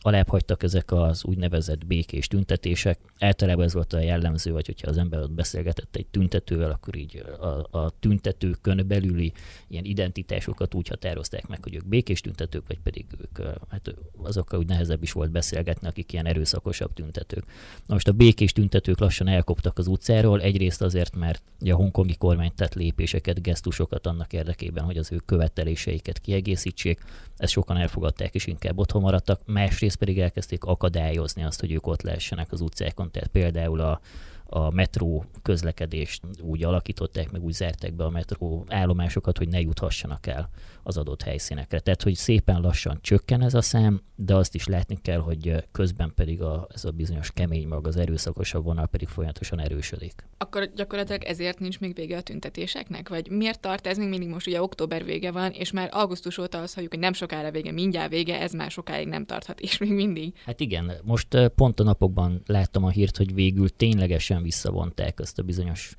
[0.06, 3.00] alább hagytak ezek az úgynevezett békés tüntetések.
[3.20, 7.24] Általában ez volt a jellemző, vagy hogyha az ember ott beszélgetett egy tüntetővel, akkor így
[7.40, 9.34] a, a tüntetőkön belüli
[9.68, 14.68] ilyen identitásokat úgy határozták meg, hogy ők békés tüntetők, vagy pedig ők, hát azokkal úgy
[14.68, 17.44] nehezebb is volt beszélgetni, akik ilyen erőszakosabb tüntetők.
[17.86, 22.52] Na most a békés tüntetők lassan elkoptak az utcáról, egyrészt azért, mert a hongkongi kormány
[22.56, 27.00] tett lépéseket, gesztusokat annak érdekében, hogy az ő követeléseiket kiegészítsék,
[27.38, 32.02] ezt sokan elfogadták és inkább otthon maradtak, másrészt pedig elkezdték akadályozni azt, hogy ők ott
[32.02, 34.00] lehessenek az utcákon, tehát például a,
[34.46, 40.28] a metró közlekedést úgy alakították, meg úgy zárták be a metró állomásokat, hogy ne juthassanak
[40.28, 40.50] el
[40.88, 41.80] az adott helyszínekre.
[41.80, 46.12] Tehát, hogy szépen lassan csökken ez a szám, de azt is látni kell, hogy közben
[46.16, 50.14] pedig a, ez a bizonyos kemény mag, az erőszakosabb vonal pedig folyamatosan erősödik.
[50.38, 53.10] Akkor gyakorlatilag ezért nincs még vége a tüntetéseknek?
[53.10, 56.62] Vagy miért tart ez még mindig most ugye október vége van, és már augusztus óta
[56.62, 59.92] azt halljuk, hogy nem sokára vége, mindjárt vége, ez már sokáig nem tarthat, és még
[59.92, 60.34] mindig.
[60.46, 65.44] Hát igen, most pont a napokban láttam a hírt, hogy végül ténylegesen visszavonták ezt a
[65.44, 65.96] bizonyos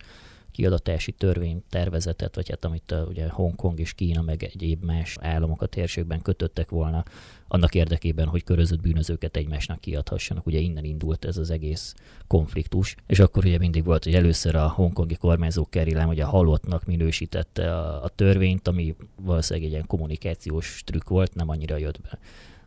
[0.56, 5.66] kiadatási törvénytervezetet, vagy hát amit uh, ugye Hongkong és Kína meg egyéb más államok a
[5.66, 7.04] térségben kötöttek volna,
[7.48, 10.46] annak érdekében, hogy körözött bűnözőket egymásnak kiadhassanak.
[10.46, 11.94] Ugye innen indult ez az egész
[12.26, 16.84] konfliktus, és akkor ugye mindig volt, hogy először a hongkongi kormányzó Kerry hogy a halottnak
[16.84, 22.18] minősítette a, a törvényt, ami valószínűleg egy ilyen kommunikációs trükk volt, nem annyira jött be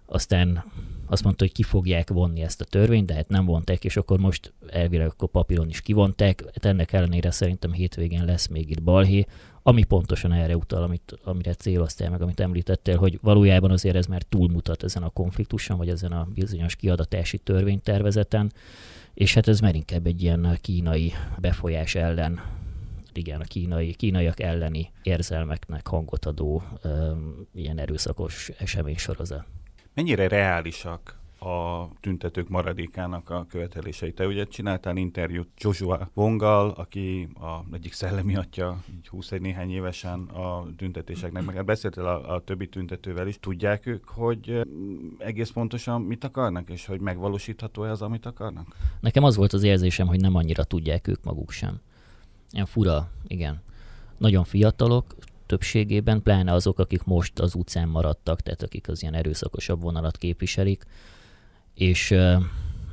[0.10, 0.64] aztán
[1.06, 4.20] azt mondta, hogy ki fogják vonni ezt a törvényt, de hát nem vonták, és akkor
[4.20, 6.44] most elvileg akkor papíron is kivonták.
[6.46, 9.26] Hát ennek ellenére szerintem hétvégén lesz még itt balhé,
[9.64, 14.24] ami pontosan erre utal, amit, amire céloztál meg, amit említettél, hogy valójában azért ez már
[14.24, 18.52] túlmutat ezen a konfliktuson, vagy ezen a bizonyos kiadatási törvénytervezeten,
[19.14, 22.42] és hát ez már inkább egy ilyen kínai befolyás ellen
[23.14, 29.46] igen, a kínai, kínaiak elleni érzelmeknek hangot adó um, ilyen erőszakos eseménysorozat
[30.00, 34.12] mennyire reálisak a tüntetők maradékának a követelései.
[34.12, 40.20] Te ugye csináltál interjút Joshua Vongal, aki a egyik szellemi atya, így 21 néhány évesen
[40.20, 43.40] a tüntetéseknek, meg hát beszéltél a, a többi tüntetővel is.
[43.40, 44.62] Tudják ők, hogy
[45.18, 48.76] egész pontosan mit akarnak, és hogy megvalósítható-e az, amit akarnak?
[49.00, 51.80] Nekem az volt az érzésem, hogy nem annyira tudják ők maguk sem.
[52.52, 53.62] Ilyen fura, igen.
[54.18, 55.16] Nagyon fiatalok,
[55.50, 60.84] többségében, pláne azok, akik most az utcán maradtak, tehát akik az ilyen erőszakosabb vonalat képviselik.
[61.74, 62.12] És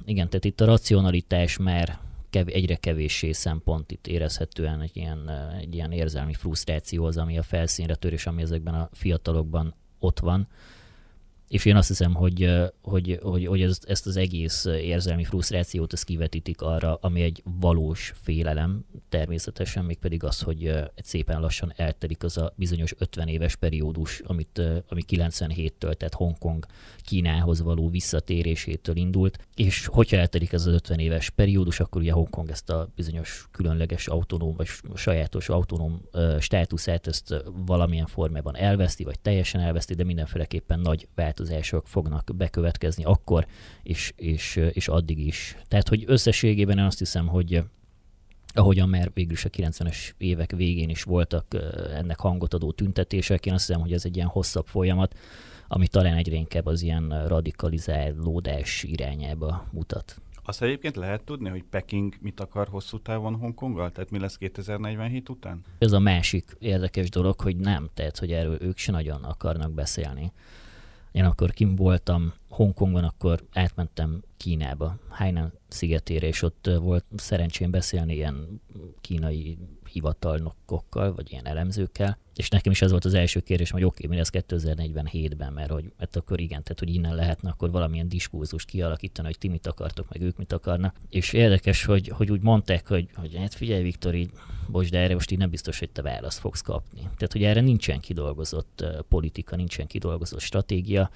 [0.04, 1.98] igen, tehát itt a racionalitás már
[2.30, 7.42] kev- egyre kevéssé szempont, itt érezhetően egy ilyen, egy ilyen érzelmi frusztráció az, ami a
[7.42, 10.48] felszínre tör, és ami ezekben a fiatalokban ott van.
[11.48, 12.50] És én azt hiszem, hogy,
[12.82, 18.12] hogy, hogy, hogy ez, ezt az egész érzelmi frusztrációt ezt kivetítik arra, ami egy valós
[18.22, 24.20] félelem, természetesen mégpedig az, hogy egy szépen lassan eltelik az a bizonyos 50 éves periódus,
[24.24, 26.66] amit, ami 97-től, tehát Hongkong
[27.06, 32.50] Kínához való visszatérésétől indult, és hogyha eltelik ez az 50 éves periódus, akkor ugye Hongkong
[32.50, 36.00] ezt a bizonyos különleges autonóm, vagy sajátos autonóm
[36.40, 43.46] státuszát ezt valamilyen formában elveszti, vagy teljesen elveszti, de mindenféleképpen nagy változások fognak bekövetkezni akkor,
[43.82, 45.56] és, és, és addig is.
[45.68, 47.62] Tehát, hogy összességében én azt hiszem, hogy
[48.52, 51.56] ahogyan már végül is a 90-es évek végén is voltak
[51.94, 55.14] ennek hangot adó tüntetések, én azt hiszem, hogy ez egy ilyen hosszabb folyamat,
[55.68, 60.20] ami talán egyre inkább az ilyen radikalizálódás irányába mutat.
[60.48, 63.90] Azt egyébként lehet tudni, hogy Peking mit akar hosszú távon Hongkonggal?
[63.90, 65.64] Tehát mi lesz 2047 után?
[65.78, 70.32] Ez a másik érdekes dolog, hogy nem, tehát hogy erről ők se nagyon akarnak beszélni.
[71.12, 78.14] Én akkor kim voltam Hongkongban, akkor átmentem Kínába, Hainan szigetére, és ott volt szerencsém beszélni
[78.14, 78.60] ilyen
[79.00, 79.58] kínai
[79.96, 84.10] hivatalnokokkal, vagy ilyen elemzőkkel, és nekem is ez volt az első kérdés, hogy oké, okay,
[84.10, 88.64] mi lesz 2047-ben, mert hogy mert akkor igen, tehát hogy innen lehetne akkor valamilyen diskurzus
[88.64, 90.96] kialakítani, hogy ti mit akartok, meg ők mit akarnak.
[91.08, 94.30] És érdekes, hogy, hogy úgy mondták, hogy, hogy hát figyelj Viktor, így,
[94.68, 97.00] bocs, de erre most így nem biztos, hogy te választ fogsz kapni.
[97.00, 101.10] Tehát, hogy erre nincsen kidolgozott politika, nincsen kidolgozott stratégia,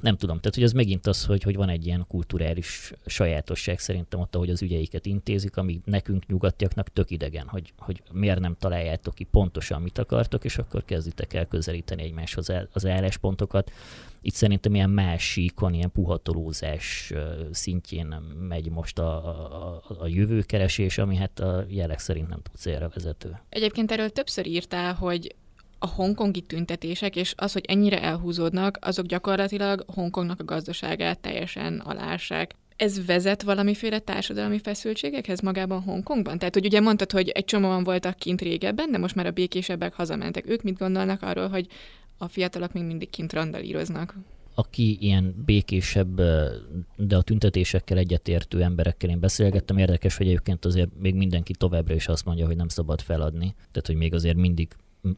[0.00, 4.20] nem tudom, tehát hogy ez megint az, hogy, hogy van egy ilyen kulturális sajátosság szerintem
[4.20, 9.14] ott, ahogy az ügyeiket intézik, ami nekünk nyugatiaknak tök idegen, hogy, hogy miért nem találjátok
[9.14, 13.72] ki pontosan, mit akartok, és akkor kezditek el közelíteni egymáshoz az álláspontokat.
[14.20, 17.12] Itt szerintem ilyen más síkon, ilyen puhatolózás
[17.50, 18.06] szintjén
[18.48, 23.40] megy most a, a, a jövőkeresés, ami hát a jelek szerint nem tud célra vezető.
[23.48, 25.34] Egyébként erről többször írtál, hogy
[25.78, 32.54] a hongkongi tüntetések, és az, hogy ennyire elhúzódnak, azok gyakorlatilag Hongkongnak a gazdaságát teljesen alássák.
[32.76, 36.38] Ez vezet valamiféle társadalmi feszültségekhez magában Hongkongban?
[36.38, 39.94] Tehát, hogy ugye mondtad, hogy egy csomóan voltak kint régebben, de most már a békésebbek
[39.94, 40.50] hazamentek.
[40.50, 41.66] Ők mit gondolnak arról, hogy
[42.18, 44.14] a fiatalok még mindig kint randalíroznak?
[44.58, 46.20] aki ilyen békésebb,
[46.96, 49.78] de a tüntetésekkel egyetértő emberekkel én beszélgettem.
[49.78, 53.54] Érdekes, hogy egyébként azért még mindenki továbbra is azt mondja, hogy nem szabad feladni.
[53.56, 54.68] Tehát, hogy még azért mindig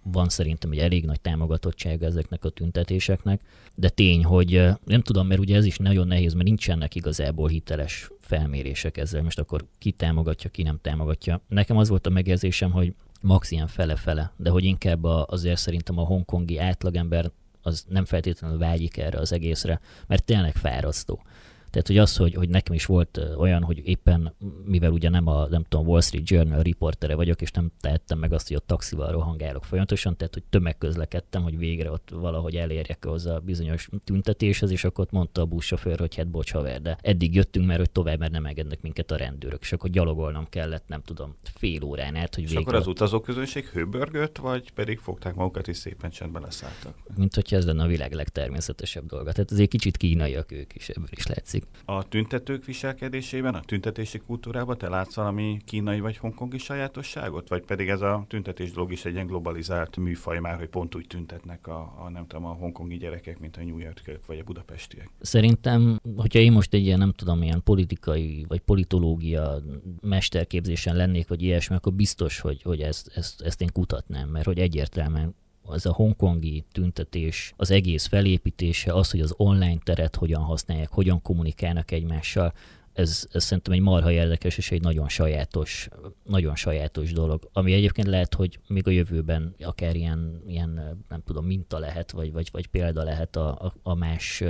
[0.02, 3.40] van szerintem egy elég nagy támogatottsága ezeknek a tüntetéseknek,
[3.74, 8.10] de tény, hogy nem tudom, mert ugye ez is nagyon nehéz, mert nincsenek igazából hiteles
[8.20, 9.22] felmérések ezzel.
[9.22, 11.40] Most akkor ki támogatja, ki nem támogatja.
[11.48, 15.98] Nekem az volt a megérzésem, hogy max ilyen fele-fele, de hogy inkább a, azért szerintem
[15.98, 17.30] a hongkongi átlagember
[17.62, 21.22] az nem feltétlenül vágyik erre az egészre, mert tényleg fárasztó.
[21.70, 25.46] Tehát, hogy az, hogy, hogy nekem is volt olyan, hogy éppen, mivel ugye nem a,
[25.48, 29.10] nem tudom, Wall Street Journal riportere vagyok, és nem tehettem meg azt, hogy a taxival
[29.10, 34.84] rohangálok folyamatosan, tehát, hogy tömegközlekedtem, hogy végre ott valahogy elérjek hozzá a bizonyos tüntetéshez, és
[34.84, 38.18] akkor ott mondta a buszsofőr, hogy hát bocs haver, de eddig jöttünk, mert hogy tovább,
[38.18, 42.34] mert nem engednek minket a rendőrök, és akkor gyalogolnom kellett, nem tudom, fél órán át,
[42.34, 46.94] hogy És akkor az utazóközönség hőbörgött, vagy pedig fogták magukat és szépen csendben leszálltak?
[47.16, 49.32] Mint hogyha ez lenne a világ legtermészetesebb dolga.
[49.32, 51.82] Tehát azért kicsit kínaiak ők is, ebből is látszik látszik.
[51.84, 57.48] A tüntetők viselkedésében, a tüntetési kultúrában te látsz valami kínai vagy hongkongi sajátosságot?
[57.48, 61.06] Vagy pedig ez a tüntetés dolog is egy ilyen globalizált műfaj már, hogy pont úgy
[61.06, 65.10] tüntetnek a, a nem tudom, a hongkongi gyerekek, mint a New Yorkiek vagy a budapestiek?
[65.20, 69.62] Szerintem, hogyha én most egy ilyen, nem tudom, ilyen politikai vagy politológia
[70.00, 74.58] mesterképzésen lennék, vagy ilyesmi, akkor biztos, hogy, hogy ezt, ezt, ezt én kutatnám, mert hogy
[74.58, 75.34] egyértelműen
[75.70, 81.22] az a hongkongi tüntetés, az egész felépítése, az, hogy az online teret hogyan használják, hogyan
[81.22, 82.52] kommunikálnak egymással,
[82.92, 85.88] ez, ez szerintem egy marha érdekes és egy nagyon sajátos,
[86.24, 91.46] nagyon sajátos dolog, ami egyébként lehet, hogy még a jövőben akár ilyen, ilyen nem tudom,
[91.46, 94.42] minta lehet, vagy, vagy, vagy példa lehet a, a, a más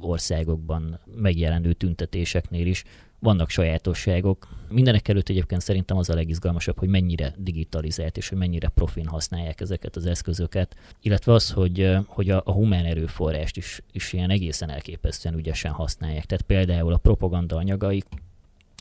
[0.00, 2.84] országokban megjelenő tüntetéseknél is,
[3.18, 4.48] vannak sajátosságok.
[4.68, 9.60] Mindenek előtt egyébként szerintem az a legizgalmasabb, hogy mennyire digitalizált és hogy mennyire profin használják
[9.60, 14.70] ezeket az eszközöket, illetve az, hogy, hogy a, a humán erőforrást is, is ilyen egészen
[14.70, 16.24] elképesztően ügyesen használják.
[16.24, 18.04] Tehát például a propaganda anyagaik,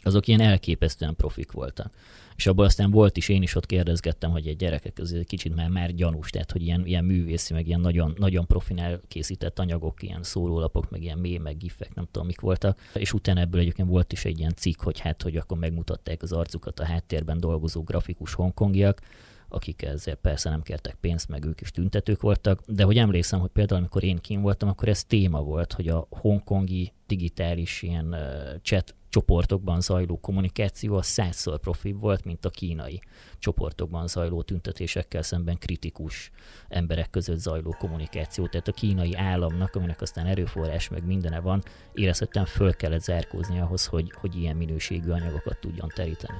[0.03, 1.93] azok ilyen elképesztően profik voltak
[2.35, 5.55] és abból aztán volt is, én is ott kérdezgettem, hogy egy gyerekek ez egy kicsit
[5.55, 10.03] már, már gyanús, tehát hogy ilyen, ilyen művészi, meg ilyen nagyon, nagyon profin elkészített anyagok,
[10.03, 13.87] ilyen szórólapok, meg ilyen mély, meg gifek, nem tudom mik voltak, és utána ebből egyébként
[13.87, 17.83] volt is egy ilyen cikk, hogy hát, hogy akkor megmutatták az arcukat a háttérben dolgozó
[17.83, 19.01] grafikus hongkongiak,
[19.49, 23.49] akik ezzel persze nem kértek pénzt, meg ők is tüntetők voltak, de hogy emlékszem, hogy
[23.49, 28.15] például amikor én kim voltam, akkor ez téma volt, hogy a hongkongi digitális ilyen
[28.61, 33.00] chat csoportokban zajló kommunikáció az százszor profibb volt, mint a kínai
[33.38, 36.30] csoportokban zajló tüntetésekkel szemben kritikus
[36.68, 38.46] emberek között zajló kommunikáció.
[38.46, 43.86] Tehát a kínai államnak, aminek aztán erőforrás meg mindene van, érezhetően föl kellett zárkózni ahhoz,
[43.86, 46.38] hogy, hogy ilyen minőségű anyagokat tudjon teríteni.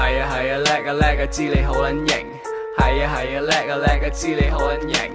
[0.00, 2.26] 系啊系啊叻啊叻啊，知你好撚型。
[2.78, 5.12] 系啊系啊叻啊叻啊，知你好撚型。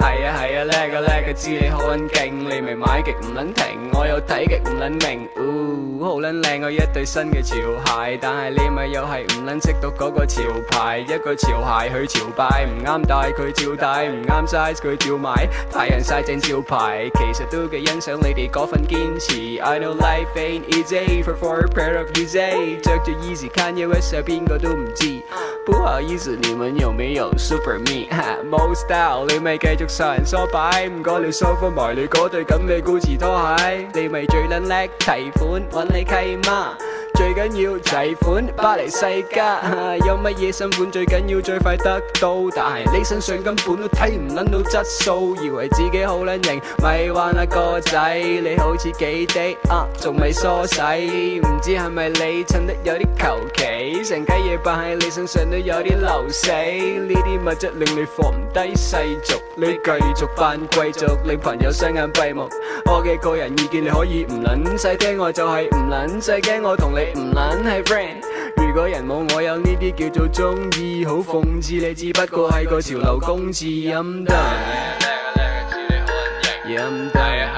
[0.00, 19.60] 係啊係啊叻啊叻啊，知你好撚勁，你咪買極唔撚停，我又睇極唔撚明，嗚好撚靚我一對新嘅潮鞋，但係你咪又係唔撚識讀嗰個潮牌，一個潮鞋去朝拜，唔啱戴佢照戴，唔啱 size 佢照買，太陽曬正招牌，其實都幾欣賞你哋嗰份堅持。
[19.60, 25.20] I know life ain't easy for for a pair of Yeezy，着住 easy Kanye West 邊個都唔知，
[25.66, 28.08] 不好意思，你們有沒有 Super Me？
[28.50, 29.89] 冇 style 你咪繼續。
[29.89, 36.73] 殺人梳擺，唔該你收翻埋你嗰對咁嘅 Gucci 拖鞋，你咪最撚叻提款，揾你契媽。
[37.15, 38.99] 最緊要齊款，巴黎世
[39.33, 39.61] 家，
[40.05, 50.81] 有乜嘢新款最緊要最快得到，但係你身上根本都睇唔撚到質素，以為自己好撚型，咪玩下個仔，你好似幾滴啊，仲未梳洗，
[51.39, 53.63] 唔知係咪你襯得有啲求其，
[54.04, 62.48] 成雞嘢扮喺你身上都有啲流死，呢啲物質令你放唔低世俗，你繼續扮貴族，令朋友雙眼閉目，
[62.86, 67.00] 我嘅個人意見你可以唔撚使聽，我就係唔撚使驚，我同你。
[67.20, 68.16] 唔撚係 friend，
[68.56, 74.34] 如果人冇我有呢啲叫做中意，好諷刺你，只不過係個潮流公子陰得。
[76.66, 77.49] 陰得。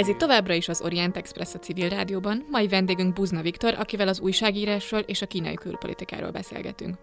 [0.00, 4.08] Ez itt továbbra is az Orient Express a civil rádióban, mai vendégünk Buzna Viktor, akivel
[4.08, 6.96] az újságírásról és a kínai külpolitikáról beszélgetünk.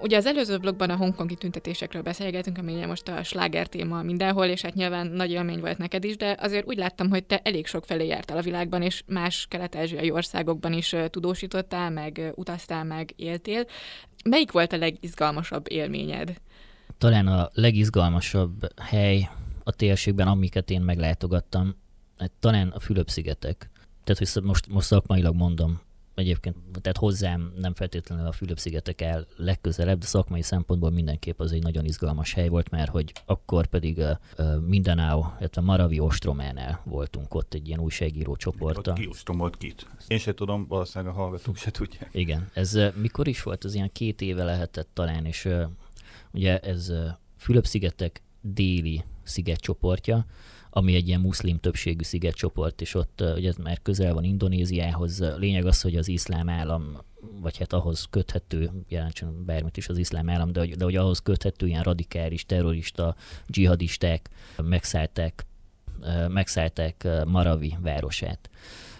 [0.00, 4.60] Ugye az előző blogban a hongkongi tüntetésekről beszélgetünk, ami most a sláger téma mindenhol, és
[4.60, 7.84] hát nyilván nagy élmény volt neked is, de azért úgy láttam, hogy te elég sok
[7.84, 13.64] felé jártál a világban, és más kelet-ázsiai országokban is tudósítottál, meg utaztál, meg éltél.
[14.24, 16.32] Melyik volt a legizgalmasabb élményed?
[16.98, 19.28] Talán a legizgalmasabb hely
[19.64, 21.84] a térségben, amiket én meglátogattam,
[22.18, 23.70] hát talán a Fülöp-szigetek.
[24.04, 25.80] Tehát, hogy most, most szakmailag mondom,
[26.16, 31.62] egyébként, tehát hozzám nem feltétlenül a Fülöp-szigetek el legközelebb, de szakmai szempontból mindenképp az egy
[31.62, 37.34] nagyon izgalmas hely volt, mert hogy akkor pedig uh, uh, Mindanao, illetve Maravi Ostrománál voltunk
[37.34, 38.92] ott egy ilyen újságíró csoporttal.
[38.92, 39.86] Ott ki ostromolt kit?
[40.06, 42.08] Én se tudom, valószínűleg a hallgatók se tudják.
[42.12, 43.64] Igen, ez mikor is volt?
[43.64, 45.48] Az ilyen két éve lehetett talán, és
[46.32, 46.92] ugye ez
[47.36, 50.26] Fülöp-szigetek déli szigetcsoportja,
[50.70, 55.24] ami egy ilyen muszlim többségű szigetcsoport, és ott ugye ez már közel van Indonéziához.
[55.36, 56.98] Lényeg az, hogy az iszlám állam
[57.40, 61.66] vagy hát ahhoz köthető, jelentsen bármit is az iszlám állam, de, de hogy ahhoz köthető
[61.66, 64.30] ilyen radikális, terrorista, dzsihadisták
[64.62, 65.46] megszállták,
[66.28, 68.50] megszállták Maravi városát.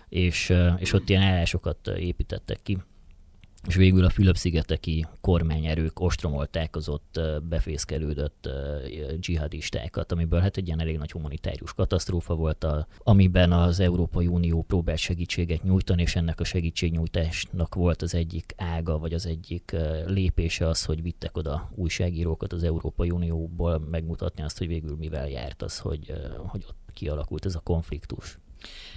[0.09, 2.79] És, és ott ilyen állásokat építettek ki
[3.67, 8.49] és végül a Fülöp-szigeteki kormányerők ostromolták az ott befészkelődött
[9.19, 14.63] dzsihadistákat, amiből hát egy ilyen elég nagy humanitárius katasztrófa volt, a, amiben az Európai Unió
[14.63, 19.77] próbált segítséget nyújtani, és ennek a segítségnyújtásnak volt az egyik ága, vagy az egyik
[20.07, 25.63] lépése az, hogy vittek oda újságírókat az Európai Unióból megmutatni azt, hogy végül mivel járt
[25.63, 28.39] az, hogy, hogy ott kialakult ez a konfliktus.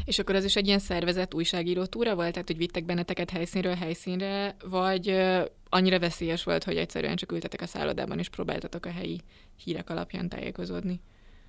[0.06, 3.76] És akkor ez is egy ilyen szervezett újságíró túra volt, tehát hogy vittek benneteket helyszínről
[3.76, 5.22] helyszínre, vagy
[5.70, 9.22] annyira veszélyes volt, hogy egyszerűen csak ültetek a szállodában és próbáltatok a helyi
[9.64, 11.00] hírek alapján tájékozódni?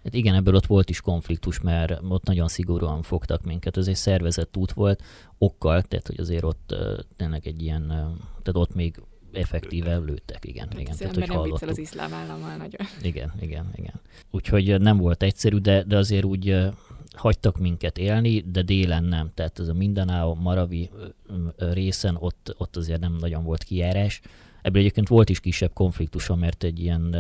[0.05, 3.77] Hát igen, ebből ott volt is konfliktus, mert ott nagyon szigorúan fogtak minket.
[3.77, 5.03] Ez egy szervezett út volt,
[5.38, 6.75] okkal, tehát hogy azért ott
[7.16, 7.87] tényleg egy ilyen,
[8.42, 10.68] tehát ott még effektíve lőttek, igen.
[10.68, 12.87] Tehát igen tehát, hogy nem viccel az iszlám állammal nagyon.
[13.03, 14.01] Igen, igen, igen.
[14.31, 16.57] Úgyhogy nem volt egyszerű, de, de azért úgy
[17.20, 19.30] hagytak minket élni, de délen nem.
[19.35, 20.90] Tehát ez a Mindanao, Maravi
[21.56, 24.20] részen ott, ott azért nem nagyon volt kijárás.
[24.62, 27.16] Ebből egyébként volt is kisebb konfliktus, mert egy ilyen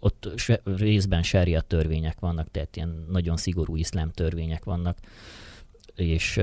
[0.00, 0.28] ott
[0.64, 4.98] részben sária törvények vannak, tehát ilyen nagyon szigorú iszlám törvények vannak,
[5.94, 6.40] és,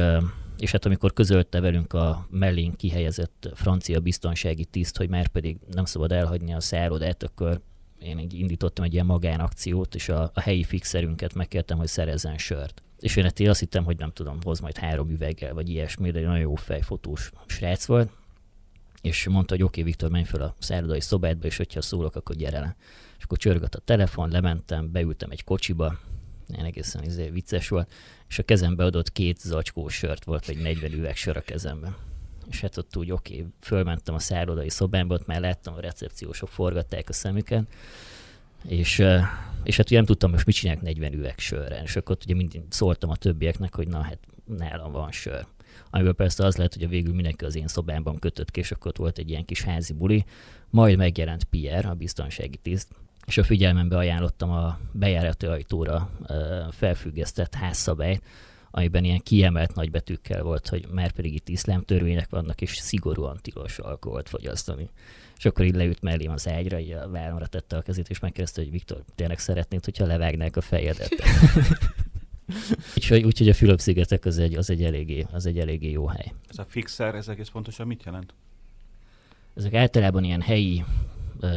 [0.57, 5.85] és hát amikor közölte velünk a mellénk kihelyezett francia biztonsági tiszt, hogy már pedig nem
[5.85, 7.61] szabad elhagyni a szállodát, akkor
[8.03, 12.83] én így indítottam egy ilyen magánakciót, és a, a helyi fixerünket megkértem, hogy szerezzen sört.
[12.99, 16.25] És én azt hittem, hogy nem tudom, hoz majd három üveggel, vagy ilyesmi, de egy
[16.25, 18.11] nagyon jó fejfotós srác volt.
[19.01, 22.35] És mondta, hogy oké, okay, Viktor, menj fel a szállodai szobádba, és hogyha szólok, akkor
[22.35, 22.75] gyere le.
[23.17, 25.99] És akkor csörgött a telefon, lementem, beültem egy kocsiba,
[26.57, 27.93] én egészen izé vicces volt,
[28.29, 31.95] és a kezembe adott két zacskó sört, volt egy 40 üveg sör a kezemben.
[32.49, 36.49] És hát ott úgy oké, okay, fölmentem a szállodai szobámba, ott már láttam a recepciósok
[36.49, 37.63] forgatták a szemüket,
[38.67, 39.03] és,
[39.63, 42.61] és hát ugye nem tudtam most mit csinálják 40 üveg sörre, és akkor ugye mindig
[42.69, 45.45] szóltam a többieknek, hogy na hát nálam van sör.
[45.89, 48.87] Amiből persze az lehet, hogy a végül mindenki az én szobámban kötött ki, és akkor
[48.87, 50.25] ott volt egy ilyen kis házi buli.
[50.69, 52.87] Majd megjelent Pierre, a biztonsági tiszt,
[53.25, 56.09] és a figyelmembe ajánlottam a bejárati ajtóra
[56.71, 58.23] felfüggesztett házszabályt,
[58.75, 63.79] amiben ilyen kiemelt nagybetűkkel volt, hogy már pedig itt iszlám törvények vannak, és szigorúan tilos
[63.79, 64.89] alkoholt fogyasztani.
[65.37, 68.61] És akkor így leült mellém az ágyra, így a vállamra tette a kezét, és megkérdezte,
[68.61, 71.15] hogy Viktor, tényleg szeretnéd, hogyha levágnák a fejedet?
[72.95, 76.33] úgyhogy, úgyhogy a Fülöp-szigetek az egy, az, egy eléggé, az egy eléggé jó hely.
[76.49, 78.33] Ez a fixer, ez egész pontosan mit jelent?
[79.55, 80.83] Ezek általában ilyen helyi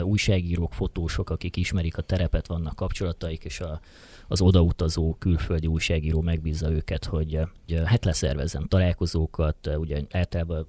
[0.02, 3.80] újságírók, fotósok, akik ismerik a terepet, vannak kapcsolataik, és a,
[4.28, 10.66] az odautazó külföldi újságíró megbízza őket, hogy, hogy hát leszervezzen találkozókat, ugye általában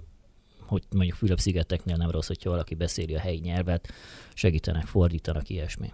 [0.68, 3.94] hogy mondjuk Fülöp-szigeteknél nem rossz, hogyha valaki beszéli a helyi nyelvet,
[4.34, 5.94] segítenek, fordítanak, ilyesmi.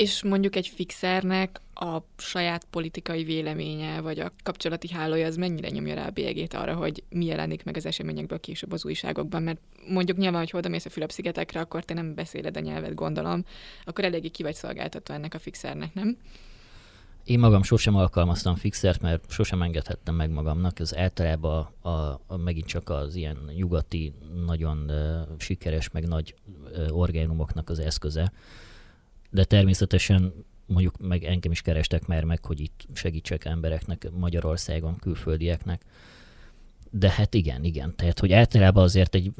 [0.00, 5.94] És mondjuk egy fixernek a saját politikai véleménye, vagy a kapcsolati hálója az mennyire nyomja
[5.94, 10.18] rá a bélyegét arra, hogy mi jelenik meg az eseményekből később az újságokban, mert mondjuk
[10.18, 13.44] nyilván, hogy oda mész a Fülöp-szigetekre, akkor te nem beszéled a nyelvet, gondolom,
[13.84, 16.16] akkor eléggé ki vagy szolgáltatva ennek a fixernek, nem?
[17.24, 20.78] Én magam sosem alkalmaztam fixert, mert sosem engedhettem meg magamnak.
[20.78, 24.12] Ez általában a, a, a megint csak az ilyen nyugati,
[24.46, 26.34] nagyon uh, sikeres, meg nagy
[26.64, 28.32] uh, orgánumoknak az eszköze.
[29.30, 30.32] De természetesen
[30.66, 35.84] mondjuk meg engem is kerestek már meg, hogy itt segítsek embereknek Magyarországon, külföldieknek.
[36.92, 37.94] De hát igen, igen.
[37.96, 39.32] Tehát, hogy általában azért egy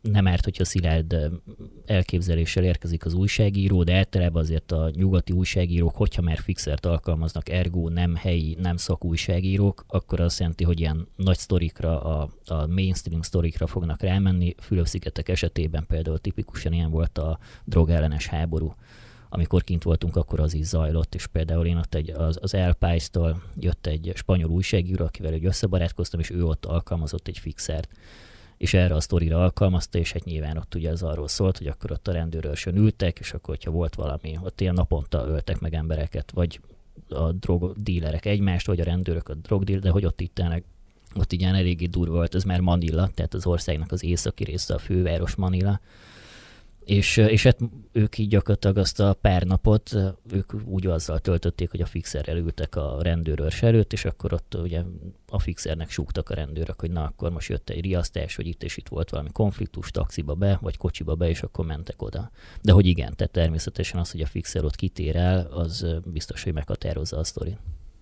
[0.00, 1.16] nem árt, hogyha szilárd
[1.86, 7.88] elképzeléssel érkezik az újságíró, de általában azért a nyugati újságírók, hogyha már fixert alkalmaznak, ergo
[7.88, 13.66] nem helyi, nem szakújságírók, akkor azt jelenti, hogy ilyen nagy sztorikra, a, a mainstream sztorikra
[13.66, 14.54] fognak rámenni.
[14.58, 18.74] Fülöp-szigetek esetében például tipikusan ilyen volt a drogellenes háború
[19.28, 22.74] amikor kint voltunk, akkor az is zajlott, és például én ott egy, az, az El
[22.74, 27.88] Pais-tól jött egy spanyol újságíró, akivel egy összebarátkoztam, és ő ott alkalmazott egy fixert.
[28.56, 31.92] És erre a sztorira alkalmazta, és hát nyilván ott ugye az arról szólt, hogy akkor
[31.92, 36.30] ott a rendőrőrsön ültek, és akkor, hogyha volt valami, ott ilyen naponta öltek meg embereket,
[36.30, 36.60] vagy
[37.08, 40.64] a drogdílerek egymást, vagy a rendőrök a drogdíler, de hogy ott itt tényleg
[41.14, 44.78] ott igen eléggé durva volt, ez már Manila, tehát az országnak az északi része, a
[44.78, 45.80] főváros Manila,
[46.88, 47.58] és, és hát
[47.92, 49.90] ők így gyakorlatilag azt a pár napot,
[50.32, 54.82] ők úgy azzal töltötték, hogy a fixerrel ültek a rendőrörs előtt, és akkor ott ugye
[55.28, 58.76] a fixernek súgtak a rendőrök, hogy na akkor most jött egy riasztás, hogy itt és
[58.76, 62.30] itt volt valami konfliktus, taxiba be, vagy kocsiba be, és akkor mentek oda.
[62.62, 66.52] De hogy igen, tehát természetesen az, hogy a fixer ott kitér el, az biztos, hogy
[66.52, 67.58] meghatározza a sztorit.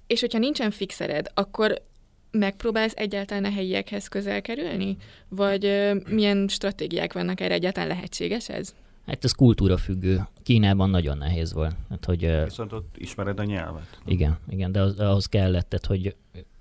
[0.06, 1.82] És hogyha nincsen fixered, akkor
[2.38, 4.96] megpróbálsz egyáltalán a helyiekhez közel kerülni?
[5.28, 7.54] Vagy milyen stratégiák vannak erre?
[7.54, 8.74] Egyáltalán lehetséges ez?
[9.06, 10.26] Hát ez kultúra függő.
[10.42, 11.74] Kínában nagyon nehéz volt.
[11.90, 13.98] Hát, hogy, Viszont ott ismered a nyelvet.
[14.06, 16.14] Igen, igen, de az, ahhoz kellett, tehát, hogy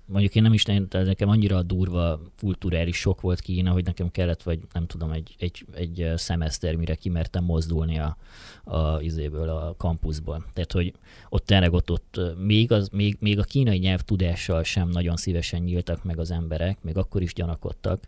[0.06, 4.42] mondjuk én nem is tehát nekem annyira durva kulturális sok volt Kína, hogy nekem kellett,
[4.42, 8.16] vagy nem tudom, egy, egy, egy szemeszter, mire kimertem mozdulni a,
[8.64, 10.44] a izéből, a kampuszból.
[10.52, 10.94] Tehát, hogy
[11.28, 15.62] ott tényleg ott, ott még, az, még, még a kínai nyelv tudással sem nagyon szívesen
[15.62, 18.00] nyíltak meg az emberek, még akkor is gyanakodtak.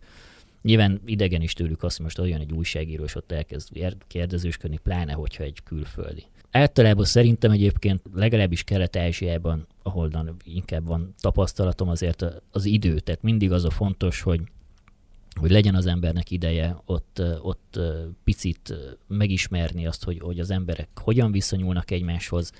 [0.61, 5.13] Nyilván idegen is tőlük azt, hogy most olyan egy újságíró, és ott elkezd kérdezősködni, pláne,
[5.13, 6.23] hogyha egy külföldi.
[6.51, 13.65] Általában szerintem egyébként legalábbis Kelet-Ázsiában, ahol inkább van tapasztalatom, azért az idő, tehát mindig az
[13.65, 14.41] a fontos, hogy
[15.39, 17.79] hogy legyen az embernek ideje ott, ott
[18.23, 18.73] picit
[19.07, 22.51] megismerni azt, hogy, hogy az emberek hogyan viszonyulnak egymáshoz,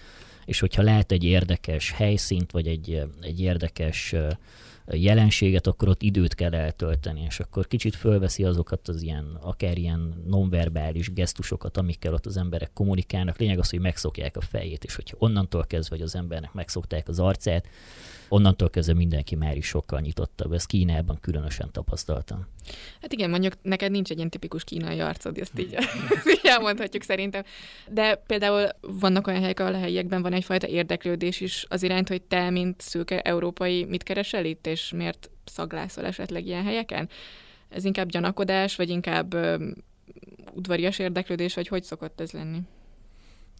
[0.45, 4.15] és hogyha lát egy érdekes helyszínt, vagy egy, egy érdekes
[4.95, 10.23] jelenséget, akkor ott időt kell eltölteni, és akkor kicsit fölveszi azokat az ilyen, akár ilyen
[10.27, 13.37] nonverbális gesztusokat, amikkel ott az emberek kommunikálnak.
[13.37, 17.19] Lényeg az, hogy megszokják a fejét, és hogyha onnantól kezdve, hogy az embernek megszokták az
[17.19, 17.67] arcát,
[18.29, 20.51] onnantól kezdve mindenki már is sokkal nyitottabb.
[20.51, 22.47] Ezt Kínában különösen tapasztaltam.
[23.01, 25.73] Hát igen, mondjuk neked nincs egy ilyen tipikus kínai arcod, ezt így,
[26.15, 27.43] ezt így elmondhatjuk szerintem.
[27.89, 32.21] De például vannak olyan helyek, ahol a helyiekben van egyfajta érdeklődés is az iránt, hogy
[32.21, 37.09] te, mint szőke európai, mit keresel itt, és miért szaglászol esetleg ilyen helyeken?
[37.69, 39.69] Ez inkább gyanakodás, vagy inkább ö,
[40.53, 42.59] udvarias érdeklődés, vagy hogy szokott ez lenni?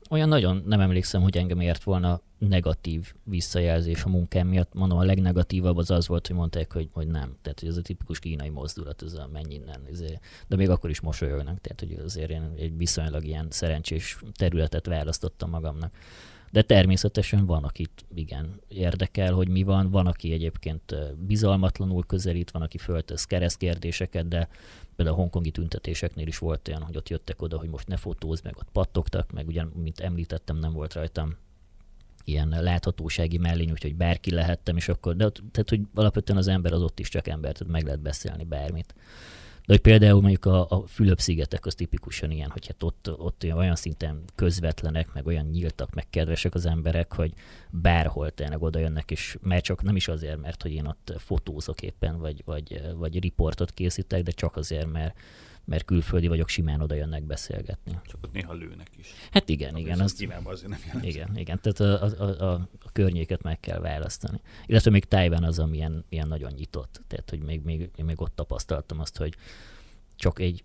[0.10, 4.74] Olyan nagyon nem emlékszem, hogy engem ért volna negatív visszajelzés a munkám miatt.
[4.74, 7.36] Mondom, a legnegatívabb az az volt, hogy mondták, hogy, hogy nem.
[7.42, 9.82] Tehát, hogy ez a tipikus kínai mozdulat, ez a menj innen.
[9.92, 10.24] Ezért.
[10.48, 11.62] De még akkor is mosolyognak.
[11.62, 15.94] Tehát, hogy azért én egy viszonylag ilyen szerencsés területet választottam magamnak.
[16.52, 20.96] De természetesen van, akit igen érdekel, hogy mi van, van, aki egyébként
[21.28, 24.50] bizalmatlanul közelít, van, aki föltesz keresztkérdéseket, de
[24.96, 28.42] például a hongkongi tüntetéseknél is volt olyan, hogy ott jöttek oda, hogy most ne fotózz,
[28.42, 31.36] meg ott pattogtak, meg ugyan, mint említettem, nem volt rajtam
[32.24, 36.82] ilyen láthatósági mellény, úgyhogy bárki lehettem, és akkor, de tehát, hogy alapvetően az ember az
[36.82, 38.94] ott is csak ember, tehát meg lehet beszélni bármit.
[39.70, 43.76] De hogy például mondjuk a, a Fülöp-szigetek az tipikusan ilyen, hogy hát ott, ott olyan,
[43.76, 47.34] szinten közvetlenek, meg olyan nyíltak, meg kedvesek az emberek, hogy
[47.70, 51.82] bárhol tényleg oda jönnek, és már csak nem is azért, mert hogy én ott fotózok
[51.82, 55.18] éppen, vagy, vagy, vagy riportot készítek, de csak azért, mert
[55.66, 58.00] mert külföldi vagyok, simán oda jönnek beszélgetni.
[58.06, 59.08] Csak ott néha lőnek is.
[59.32, 60.00] Hát igen, A igen.
[60.00, 61.06] Az, azért nem jelent.
[61.06, 61.60] igen, igen.
[61.62, 62.54] Tehát a, a, a,
[62.84, 64.42] a környéket meg kell választani.
[64.66, 67.02] Illetve még Tájván az, ami ilyen, ilyen nagyon nyitott.
[67.08, 69.36] Tehát, hogy még, még, még ott tapasztaltam azt, hogy
[70.16, 70.64] csak egy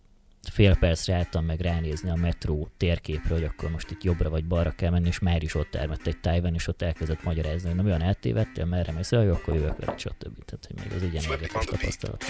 [0.48, 4.70] fél percre álltam meg ránézni a metró térképre, hogy akkor most itt jobbra vagy balra
[4.70, 7.86] kell menni, és már is ott termett egy tájban, és ott elkezdett magyarázni, hogy nem
[7.86, 10.44] olyan eltévedtél, merre mész, hogy akkor jövök veled, stb.
[10.44, 12.24] Tehát, hogy még az igen érdekes tapasztalat.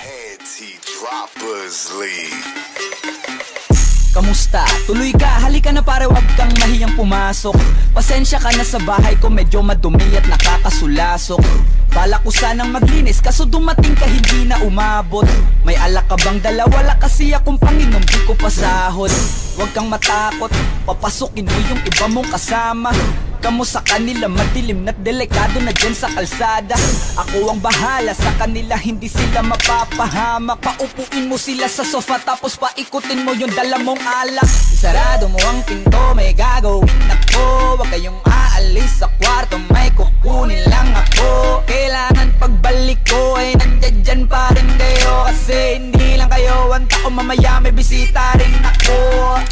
[4.15, 4.63] Kamusta?
[4.87, 7.59] Tuloy ka, halika na pare wag kang mahiyang pumasok.
[7.91, 11.43] Pasensya ka na sa bahay ko medyo madumi at nakakasulasok.
[11.91, 15.27] Bala ko sanang maglinis kaso dumating ka hindi na umabot.
[15.67, 16.63] May alak ka bang dala?
[16.71, 19.11] Wala kasi akong panginom di ko pasahod
[19.55, 20.51] Huwag kang matakot,
[20.83, 22.91] papasukin mo yung iba mong kasama.
[23.39, 26.75] Kamo sa kanila madilim na delikado na dyan sa kalsada.
[27.15, 33.21] Ako ang bahala sa kanila hindi sila mapapahamak Paupuin mo sila sa sofa tapos paikutin
[33.21, 34.49] mo yung dala mong alak.
[34.49, 37.45] Sarado mo ang pinto may gagawin ako.
[37.79, 41.61] Huwag kayong aalis sa kwarto may kukunin lang ako.
[41.69, 45.29] Kailangan pagbalik ko ay nandyan dyan pa rin kayo.
[45.29, 49.44] Kasi hindi lang kayo ang tao mamaya may bisita rin ako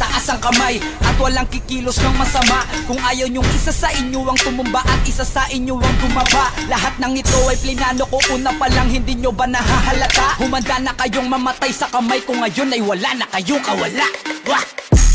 [0.00, 2.64] Taas ang kamay at walang kikilos ng masama.
[2.88, 6.94] Kung ayaw nyong isa sa inyo ang tumumba at isa sa inyo ang tumaba Lahat
[6.98, 10.40] ng ito ay plinano ko una pa lang hindi nyo ba nahahalata?
[10.40, 14.06] Humanda na kayong mamatay sa kamay ko ngayon ay wala na kayong kawala.
[14.48, 14.64] Wah!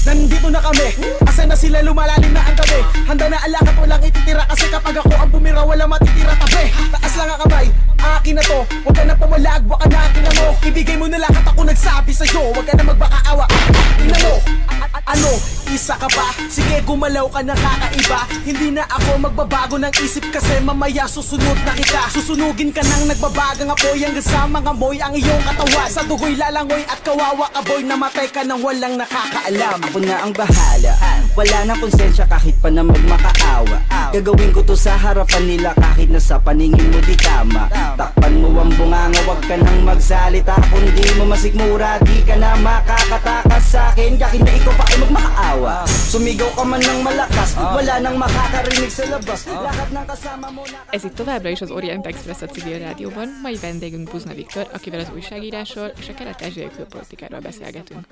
[0.05, 0.87] Nandito na kami.
[1.25, 2.79] Asa na sila lumalalim na ang gabi.
[3.07, 6.69] Handa na alak at walang ititira Kasi kapag ako ang bumira wala matitira tabi.
[6.91, 7.67] Taas lang ang kamay,
[7.97, 8.59] akin na to.
[8.83, 10.45] Huwag ka na pumalag, baka na akin na mo.
[10.61, 12.53] Ibigay mo na lahat ako nagsabi sa'yo.
[12.53, 13.45] Huwag ka na magbakaawa.
[13.47, 15.31] A- ano,
[15.71, 20.63] isa ka pa Sige gumalaw ka na kakaiba Hindi na ako magbabago ng isip Kasi
[20.63, 22.07] mamaya susunod na kita.
[22.11, 25.87] Susunugin ka ng nagbabagang apoy Hanggang sa mga moy ang iyong katawan.
[25.91, 29.77] Sa dugoy lalangoy at kawawa ka boy Namatay ka ng walang nakakaalam.
[29.91, 30.93] Ako na ang bahala.
[31.37, 33.77] Wala na konsensya kahit pa na magmakaawa.
[34.15, 37.69] Gagawin ko to sa harapan nila kahit na sa paningin mo di tama.
[37.99, 40.57] Takpan mo ang bunganga wag ka nang magsalita.
[40.71, 44.17] Kung di mo masigmura di ka na makakatakas sa akin.
[44.17, 49.09] Kahit na ikaw pa ay magmakaawa Sumigaw ka man ng malakas Wala nang makakarinig sa
[49.09, 52.79] labas Lahat ng kasama mo na Ez itt továbbra is az Orient Express a civil
[52.79, 53.27] rádióban.
[53.41, 58.07] Mai vendégünk Buzna Viktor, akivel az újságírásról és a kelet-ázsiai külpolitikáról beszélgetünk.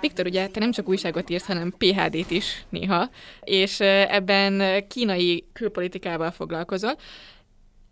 [0.00, 3.10] Viktor, ugye te nem csak újságot írsz, hanem PHD-t is néha,
[3.40, 6.96] és ebben kínai külpolitikával foglalkozol.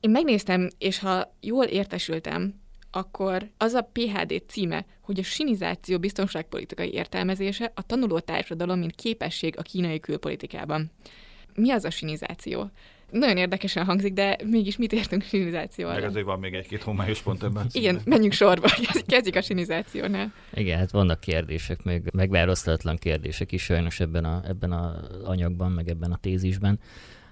[0.00, 2.61] Én megnéztem, és ha jól értesültem,
[2.92, 9.54] akkor az a PHD címe, hogy a sinizáció biztonságpolitikai értelmezése a tanuló társadalom, mint képesség
[9.58, 10.90] a kínai külpolitikában.
[11.54, 12.70] Mi az a sinizáció?
[13.10, 17.42] Nagyon érdekesen hangzik, de mégis mit értünk sinizáció Meg azért van még egy-két homályos pont
[17.42, 17.66] ebben.
[17.72, 18.68] Igen, menjünk sorba,
[19.06, 20.32] kezdjük a sinizációnál.
[20.54, 25.88] Igen, hát vannak kérdések, meg megválasztatlan kérdések is sajnos ebben, a, ebben az anyagban, meg
[25.88, 26.78] ebben a tézisben.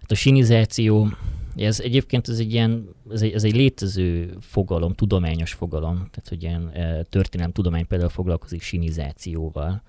[0.01, 1.09] Hát a sinizáció,
[1.57, 6.43] ez egyébként ez egy ilyen, ez egy, ez egy létező fogalom, tudományos fogalom, tehát hogy
[6.43, 9.83] ilyen e, történelem tudomány például foglalkozik sinizációval.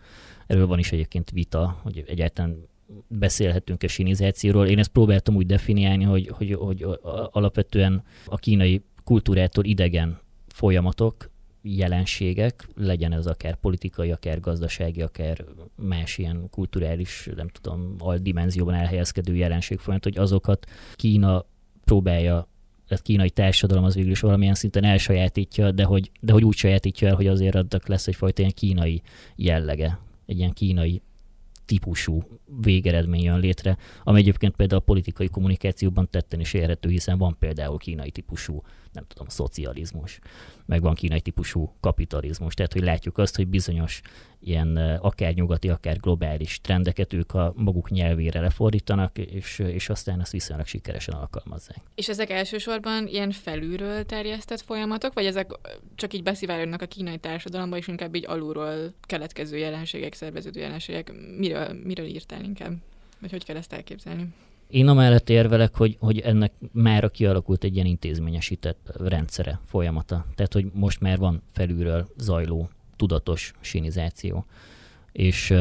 [0.47, 2.69] Erről van is egyébként vita, hogy egyáltalán
[3.07, 4.67] beszélhetünk-e sinizációról.
[4.67, 6.85] Én ezt próbáltam úgy definiálni, hogy, hogy, hogy
[7.31, 11.29] alapvetően a kínai kultúrától idegen folyamatok,
[11.61, 15.45] jelenségek, legyen ez akár politikai, akár gazdasági, akár
[15.75, 21.45] más ilyen kulturális, nem tudom, aldimenzióban elhelyezkedő jelenség folyamat, hogy azokat Kína
[21.91, 22.47] próbálja
[22.87, 27.07] tehát kínai társadalom az végül is valamilyen szinten elsajátítja, de hogy, de hogy úgy sajátítja
[27.07, 29.01] el, hogy azért adnak lesz egyfajta ilyen kínai
[29.35, 31.01] jellege, egy ilyen kínai
[31.65, 32.23] típusú
[32.61, 37.77] végeredmény jön létre, ami egyébként például a politikai kommunikációban tetten is érhető, hiszen van például
[37.77, 38.61] kínai típusú,
[38.91, 40.19] nem tudom, szocializmus,
[40.65, 42.53] meg van kínai típusú kapitalizmus.
[42.53, 44.01] Tehát, hogy látjuk azt, hogy bizonyos
[44.39, 50.31] ilyen akár nyugati, akár globális trendeket ők a maguk nyelvére lefordítanak, és, és aztán ezt
[50.31, 51.81] viszonylag sikeresen alkalmazzák.
[51.95, 55.51] És ezek elsősorban ilyen felülről terjesztett folyamatok, vagy ezek
[55.95, 61.11] csak így beszivárognak a kínai társadalomba, és inkább így alulról keletkező jelenségek, szerveződő jelenségek?
[61.37, 62.73] Miről, miről írtál inkább?
[63.19, 64.27] Vagy hogy kell ezt elképzelni?
[64.71, 70.25] Én amellett érvelek, hogy, hogy ennek már kialakult egy ilyen intézményesített rendszere, folyamata.
[70.35, 74.45] Tehát, hogy most már van felülről zajló, tudatos sinizáció.
[75.11, 75.53] És,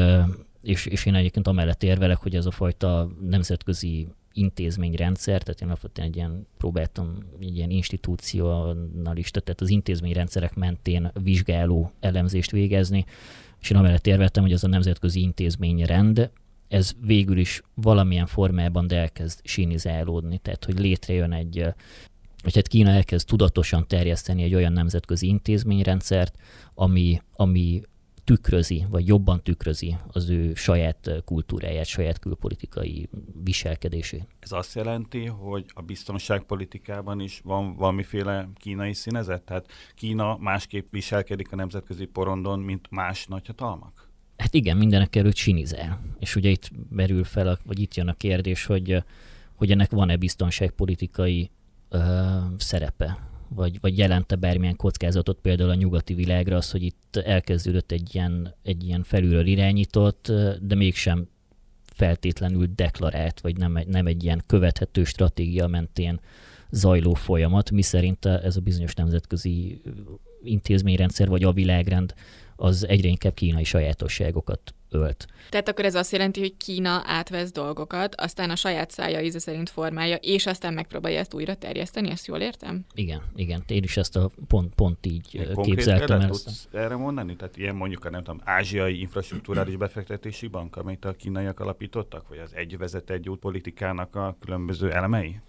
[0.61, 6.07] és, és én egyébként amellett érvelek, hogy ez a fajta nemzetközi intézményrendszer, tehát én alapvetően
[6.07, 13.05] egy ilyen, próbáltam egy ilyen institucionalista, tehát az intézményrendszerek mentén vizsgáló elemzést végezni,
[13.61, 16.29] és én amellett érveltem, hogy az a nemzetközi intézményrend,
[16.71, 21.65] ez végül is valamilyen formában de elkezd sinizálódni, tehát hogy létrejön egy,
[22.43, 26.37] hogy hát Kína elkezd tudatosan terjeszteni egy olyan nemzetközi intézményrendszert,
[26.73, 27.81] ami, ami
[28.23, 33.09] tükrözi, vagy jobban tükrözi az ő saját kultúráját, saját külpolitikai
[33.43, 34.27] viselkedését.
[34.39, 39.41] Ez azt jelenti, hogy a biztonságpolitikában is van valamiféle kínai színezet?
[39.41, 44.10] Tehát Kína másképp viselkedik a nemzetközi porondon, mint más nagyhatalmak?
[44.41, 45.99] Hát igen, mindenek előtt sinizel.
[46.19, 49.03] És ugye itt merül fel, a, vagy itt jön a kérdés, hogy,
[49.55, 51.49] hogy ennek van-e biztonságpolitikai
[51.89, 51.99] ö,
[52.57, 53.17] szerepe,
[53.47, 58.55] vagy, vagy jelente bármilyen kockázatot például a nyugati világra az, hogy itt elkezdődött egy ilyen,
[58.63, 60.31] egy ilyen felülről irányított,
[60.61, 61.27] de mégsem
[61.83, 66.19] feltétlenül deklarált, vagy nem, nem egy ilyen követhető stratégia mentén
[66.69, 69.81] zajló folyamat, miszerint ez a bizonyos nemzetközi
[70.43, 72.13] intézményrendszer, vagy a világrend
[72.61, 75.27] az egyre inkább kínai sajátosságokat ölt.
[75.49, 79.69] Tehát akkor ez azt jelenti, hogy Kína átvesz dolgokat, aztán a saját szája íze szerint
[79.69, 82.85] formálja, és aztán megpróbálja ezt újra terjeszteni, ezt jól értem?
[82.93, 83.63] Igen, igen.
[83.67, 86.27] Én is ezt a pont, pont így Konkrét képzeltem el.
[86.27, 87.35] Tudsz erre mondani?
[87.35, 92.37] Tehát ilyen mondjuk a nem tudom, ázsiai infrastruktúrális befektetési bank, amit a kínaiak alapítottak, vagy
[92.37, 95.39] az egy vezet egy út politikának a különböző elemei?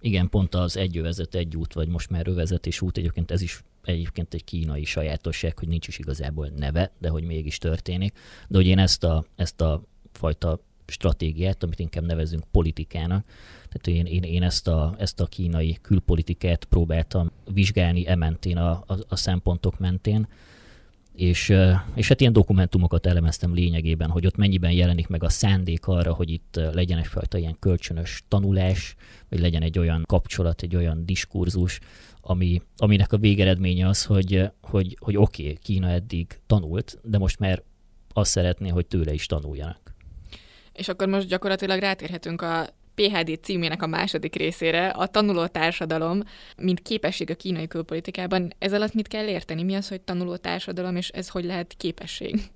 [0.00, 3.62] Igen, pont az egy övezet egy út, vagy most már övezetés út, egyébként ez is
[3.84, 8.18] egyébként egy kínai sajátosság, hogy nincs is igazából neve, de hogy mégis történik.
[8.48, 13.24] De hogy én ezt a, ezt a fajta stratégiát, amit inkább nevezünk politikának,
[13.68, 18.70] tehát én, én, én ezt, a, ezt a kínai külpolitikát próbáltam vizsgálni e mentén, a,
[18.70, 20.28] a, a szempontok mentén,
[21.14, 21.54] és,
[21.94, 26.30] és hát ilyen dokumentumokat elemeztem lényegében, hogy ott mennyiben jelenik meg a szándék arra, hogy
[26.30, 28.94] itt legyen egyfajta ilyen kölcsönös tanulás,
[29.28, 31.80] vagy legyen egy olyan kapcsolat, egy olyan diskurzus,
[32.20, 37.38] ami, aminek a végeredménye az, hogy, hogy, hogy oké, okay, Kína eddig tanult, de most
[37.38, 37.62] már
[38.12, 39.94] azt szeretné, hogy tőle is tanuljanak.
[40.72, 46.22] És akkor most gyakorlatilag rátérhetünk a PHD címének a második részére, a tanuló társadalom,
[46.56, 48.52] mint képesség a kínai külpolitikában.
[48.58, 49.62] Ez alatt mit kell érteni?
[49.62, 52.50] Mi az, hogy tanuló társadalom, és ez hogy lehet képesség?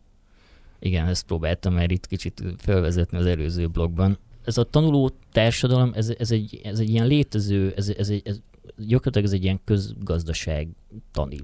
[0.79, 4.19] Igen, ezt próbáltam már itt kicsit felvezetni az előző blogban.
[4.45, 8.41] Ez a tanuló társadalom, ez, ez, egy, ez egy ilyen létező, ez, ez, egy, ez
[8.77, 10.69] gyakorlatilag ez egy ilyen közgazdaság
[11.13, 11.39] tani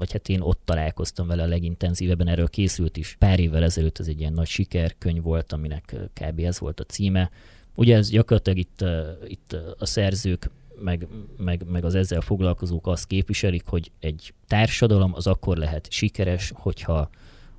[0.00, 4.06] vagy hát én ott találkoztam vele a legintenzívebben, erről készült is pár évvel ezelőtt, ez
[4.06, 6.38] egy ilyen nagy sikerkönyv volt, aminek kb.
[6.38, 7.30] ez volt a címe.
[7.74, 8.84] Ugye ez gyakorlatilag itt,
[9.26, 10.50] itt a szerzők
[10.82, 16.52] meg, meg, meg az ezzel foglalkozók azt képviselik, hogy egy társadalom az akkor lehet sikeres,
[16.54, 17.10] hogyha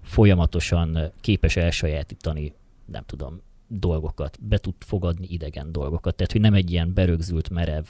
[0.02, 2.54] folyamatosan képes elsajátítani,
[2.86, 6.16] nem tudom, dolgokat, be tud fogadni idegen dolgokat.
[6.16, 7.86] Tehát, hogy nem egy ilyen berögzült, merev,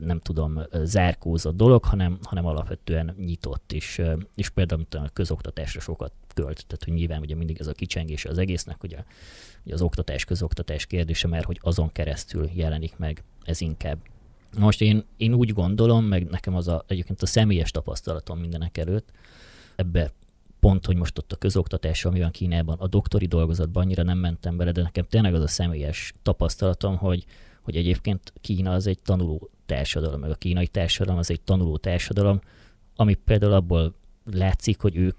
[0.00, 4.02] nem tudom, zárkózott dolog, hanem, hanem alapvetően nyitott, és,
[4.34, 6.64] és például a közoktatásra sokat költ.
[6.66, 8.96] Tehát, hogy nyilván ugye mindig ez a kicsengése az egésznek, hogy,
[9.62, 13.98] hogy az oktatás, közoktatás kérdése, mert hogy azon keresztül jelenik meg ez inkább.
[14.58, 19.12] Most én, én úgy gondolom, meg nekem az a, egyébként a személyes tapasztalatom mindenek előtt,
[19.76, 20.12] ebbe
[20.60, 24.56] pont, hogy most ott a közoktatás, ami van Kínában, a doktori dolgozatban annyira nem mentem
[24.56, 27.24] bele, de nekem tényleg az a személyes tapasztalatom, hogy,
[27.70, 32.40] hogy egyébként Kína az egy tanuló társadalom, meg a kínai társadalom az egy tanuló társadalom,
[32.96, 33.94] ami például abból
[34.32, 35.16] látszik, hogy ők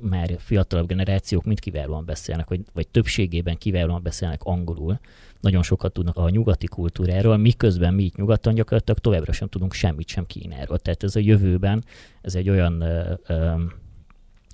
[0.00, 5.00] már fiatalabb generációk mind kiválóan beszélnek, vagy, vagy többségében kiválóan beszélnek angolul.
[5.40, 10.08] Nagyon sokat tudnak a nyugati kultúráról, miközben mi itt nyugaton gyakorlatilag továbbra sem tudunk semmit
[10.08, 10.78] sem Kínáról.
[10.78, 11.84] Tehát ez a jövőben,
[12.20, 12.82] ez egy olyan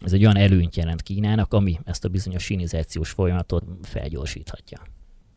[0.01, 4.81] ez egy olyan előnyt jelent Kínának, ami ezt a bizonyos sinizációs folyamatot felgyorsíthatja.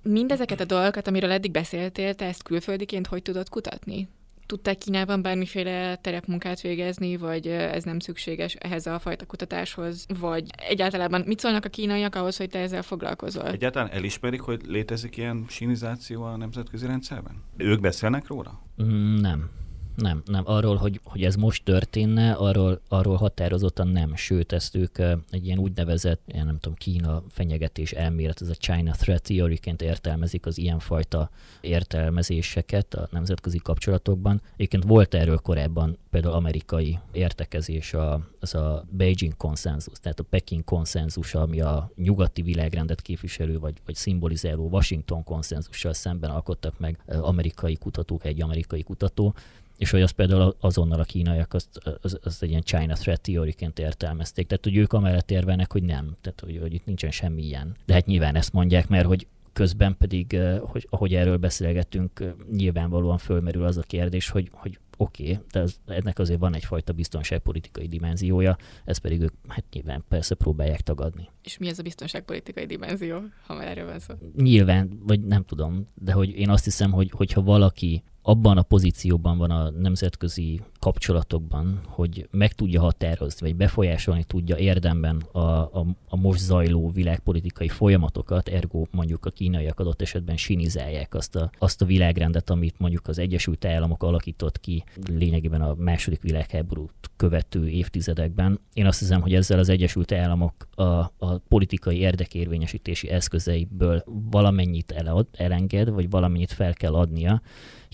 [0.09, 4.07] Mindezeket a dolgokat, amiről eddig beszéltél, te ezt külföldiként hogy tudod kutatni?
[4.45, 11.23] Tudták Kínában bármiféle terepmunkát végezni, vagy ez nem szükséges ehhez a fajta kutatáshoz, vagy egyáltalán
[11.25, 13.47] mit szólnak a kínaiak ahhoz, hogy te ezzel foglalkozol?
[13.47, 17.43] Egyáltalán elismerik, hogy létezik ilyen sinizáció a nemzetközi rendszerben?
[17.57, 18.61] Ők beszélnek róla?
[18.83, 19.49] Mm, nem.
[19.95, 20.43] Nem, nem.
[20.45, 24.15] Arról, hogy, hogy ez most történne, arról, arról határozottan nem.
[24.15, 24.97] Sőt, ezt ők
[25.29, 30.45] egy ilyen úgynevezett, ilyen nem tudom, Kína fenyegetés elmélet, ez a China Threat Theory-ként értelmezik
[30.45, 31.29] az ilyenfajta
[31.61, 34.41] értelmezéseket a nemzetközi kapcsolatokban.
[34.53, 40.63] Egyébként volt erről korábban például amerikai értekezés, a, az a Beijing konszenzus, tehát a Peking
[40.63, 47.75] konszenzus, ami a nyugati világrendet képviselő vagy, vagy szimbolizáló Washington konszenzussal szemben alkottak meg amerikai
[47.75, 49.33] kutatók, egy amerikai kutató,
[49.77, 53.79] és hogy azt például azonnal a kínaiak azt, azt, azt egy ilyen China Threat Theory-ként
[53.79, 54.47] értelmezték.
[54.47, 57.75] Tehát, hogy ők amellett érvelnek, hogy nem, tehát, hogy, hogy itt nincsen semmi ilyen.
[57.85, 63.63] De hát nyilván ezt mondják, mert hogy közben pedig, hogy, ahogy erről beszélgetünk, nyilvánvalóan fölmerül
[63.63, 68.57] az a kérdés, hogy, hogy oké, okay, de ez, ennek azért van egyfajta biztonságpolitikai dimenziója,
[68.85, 71.29] ez pedig ők hát nyilván persze próbálják tagadni.
[71.43, 74.13] És mi ez a biztonságpolitikai dimenzió, ha már erről van szó?
[74.35, 79.37] Nyilván, vagy nem tudom, de hogy én azt hiszem, hogy hogyha valaki abban a pozícióban
[79.37, 86.15] van a nemzetközi kapcsolatokban, hogy meg tudja határozni, vagy befolyásolni tudja érdemben a, a, a
[86.15, 91.85] most zajló világpolitikai folyamatokat, ergo mondjuk a kínaiak adott esetben sinizálják azt a, azt a
[91.85, 98.59] világrendet, amit mondjuk az Egyesült Államok alakított ki lényegében a második világháborút követő évtizedekben.
[98.73, 100.83] Én azt hiszem, hogy ezzel az Egyesült Államok a,
[101.17, 107.41] a politikai érdekérvényesítési eszközeiből valamennyit elad, elenged, vagy valamennyit fel kell adnia,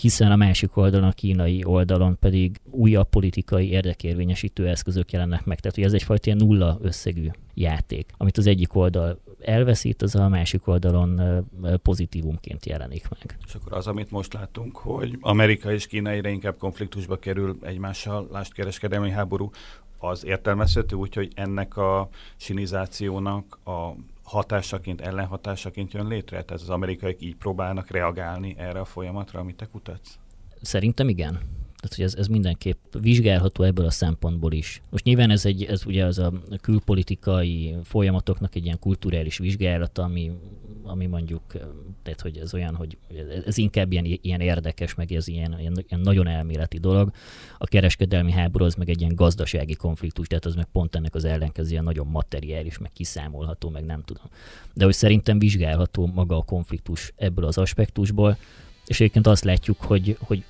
[0.02, 5.60] hiszen a másik oldalon, a kínai oldalon pedig újabb politikai érdekérvényesítő eszközök jelennek meg.
[5.60, 10.28] Tehát, hogy ez egyfajta ilyen nulla összegű játék, amit az egyik oldal elveszít, az a
[10.28, 11.22] másik oldalon
[11.82, 13.38] pozitívumként jelenik meg.
[13.46, 18.28] És akkor az, amit most látunk, hogy Amerika és Kína egyre inkább konfliktusba kerül egymással,
[18.32, 19.50] lást kereskedelmi háború,
[19.98, 23.92] az értelmezhető úgy, hogy ennek a sinizációnak a
[24.24, 26.44] hatásaként, ellenhatásaként jön létre?
[26.44, 30.18] Tehát az amerikaiak így próbálnak reagálni erre a folyamatra, amit te kutatsz?
[30.62, 31.40] Szerintem igen.
[31.82, 34.82] Tehát, hogy ez, ez mindenképp vizsgálható ebből a szempontból is.
[34.90, 40.32] Most nyilván ez, egy, ez ugye az a külpolitikai folyamatoknak egy ilyen kulturális vizsgálata, ami,
[40.84, 41.42] ami mondjuk,
[42.04, 42.98] tehát hogy ez olyan, hogy
[43.46, 47.12] ez inkább ilyen, ilyen érdekes, meg ez ilyen, ilyen, ilyen nagyon elméleti dolog.
[47.58, 51.26] A kereskedelmi háború az meg egy ilyen gazdasági konfliktus, tehát az meg pont ennek az
[51.26, 54.26] ellenkező, ilyen nagyon materiális, meg kiszámolható, meg nem tudom.
[54.74, 58.38] De hogy szerintem vizsgálható maga a konfliktus ebből az aspektusból,
[58.86, 60.44] és egyébként azt látjuk, hogy, hogy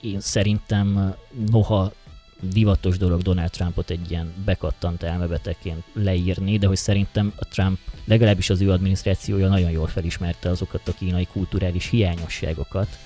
[0.00, 1.14] én szerintem
[1.50, 1.92] noha
[2.40, 8.50] divatos dolog Donald Trumpot egy ilyen bekattant elmebeteként leírni, de hogy szerintem a Trump legalábbis
[8.50, 12.98] az ő adminisztrációja nagyon jól felismerte azokat a kínai kulturális hiányosságokat,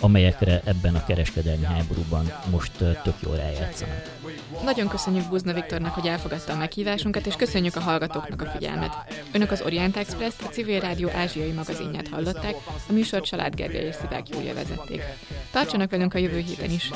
[0.00, 4.18] amelyekre ebben a kereskedelmi háborúban most tök jól rájátszanak.
[4.64, 8.96] Nagyon köszönjük Buzna Viktornak, hogy elfogadta a meghívásunkat, és köszönjük a hallgatóknak a figyelmet.
[9.32, 12.54] Önök az Orient express a Civil Rádió ázsiai magazinját hallották,
[12.88, 15.02] a műsort Család Gergely és Szivák Júlia vezették.
[15.50, 16.90] Tartsanak velünk a jövő héten is.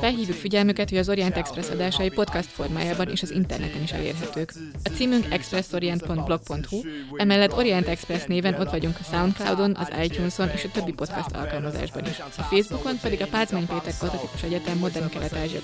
[0.00, 4.52] Felhívjuk figyelmüket, hogy az Orient Express adásai podcast formájában és az interneten is elérhetők.
[4.84, 6.80] A címünk expressorient.blog.hu,
[7.16, 12.06] emellett Orient Express néven ott vagyunk a Soundcloudon, az iTunes-on és a többi podcast alkalmazásban
[12.06, 12.18] is.
[12.18, 15.60] A Facebookon pedig a Pázmány Péter Katatikus Egyetem Modern Kelet-Ázsia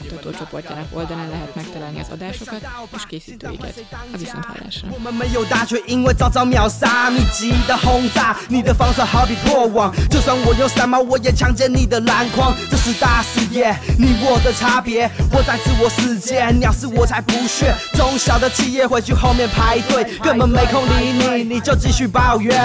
[0.57, 2.63] sportjelek oldalán lehet megtalálni az adásokat
[2.97, 3.75] és készítőiket.
[4.15, 4.89] A viszonthallásra.
[4.91, 9.93] 我们没有大学，因为早早秒杀，密集的轰炸，你的防守好比破网。
[10.09, 12.55] 就算我有三毛，我也强奸你的篮筐。
[12.71, 17.75] 这是大事业，你我的差别，活在自我世界，鸟事我才不屑。
[17.93, 22.57] 中小的企业会去后面排队，根本没空理你，你就继续抱怨。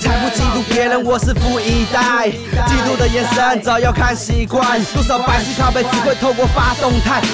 [0.00, 2.28] 才不嫉妒别人，我是富一代，
[2.66, 4.82] 嫉妒的眼神早要看习惯。
[4.92, 7.22] 多少百事靠背只会透过发动态，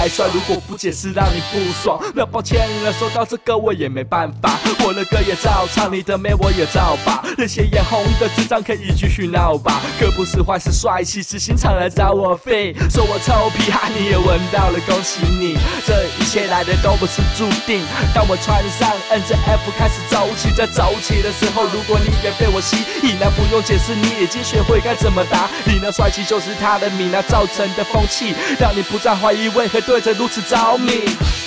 [0.00, 4.58] 太帅，如果不解释让你不爽，那抱歉了，说到这个我也没办法。
[4.82, 7.22] 我的歌也照唱，你的妹我也照把。
[7.36, 12.72] 那些眼红的智障可以继续闹吧，可不是坏是帅气，是心肠来找我费。
[12.88, 17.84] 说我臭屁哈，你也闻到了，恭喜你，这一切来的都不是注定。
[18.14, 25.50] 当我穿上 N 着 F 开始走起，在走起的时候，如果你也被我吸引，那不用解释，你已经学会该怎么答。
[25.66, 29.50] 你那帅气就是他的米，那造成的风气，让你不再怀疑。
[29.50, 30.92] 为何对着如此着迷？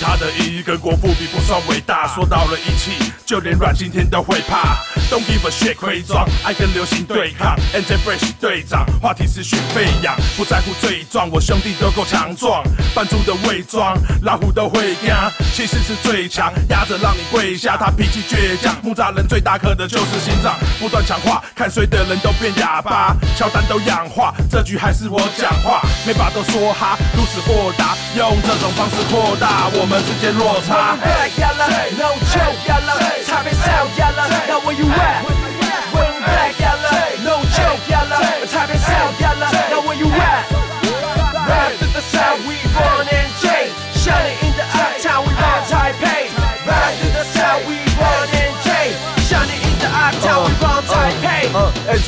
[0.02, 2.90] 他的意义跟国父比不算伟大，说到了义气，
[3.24, 4.76] 就连阮经天都会怕。
[5.10, 7.56] Don't give a shit，可以装，爱跟流行对抗。
[7.72, 12.62] NJ Fresh 队长，话题持续飞扬，不在乎罪状，我兄弟都够强壮。
[12.94, 15.14] 扮猪的伪装，老虎都会惊，
[15.54, 17.78] 气势是最强，压着让你跪下。
[17.78, 27.96] 他脾气倔强，木栅人最大颗的就是心脏，不断强化，看谁的人都变哑巴，乔丹都氧化，这局还是我讲话，每把都说哈，如此豁达，
[28.34, 30.98] 用这种方式扩大我们之间落差。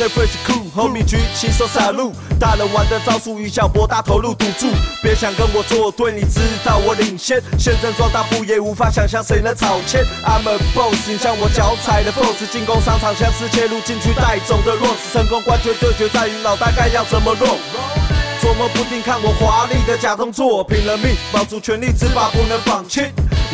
[0.06, 4.68] 嗯，NJ Fresh Cool，后面举起手杀戮，大人玩的招数，以小博大投入赌注，
[5.02, 10.04] 别想跟我作对，你知道我领先，现正壮大副也无法想象谁能超前。
[10.24, 17.58] I'm a boss，你像我脚踩的 boss，进攻商场像是切入禁区带走的 Rose，成功关键对决在于脑袋该要怎么 roll。
[18.40, 23.02] 琢磨不定，看我华丽的假动作，拼了命保住权力，只把不能放弃。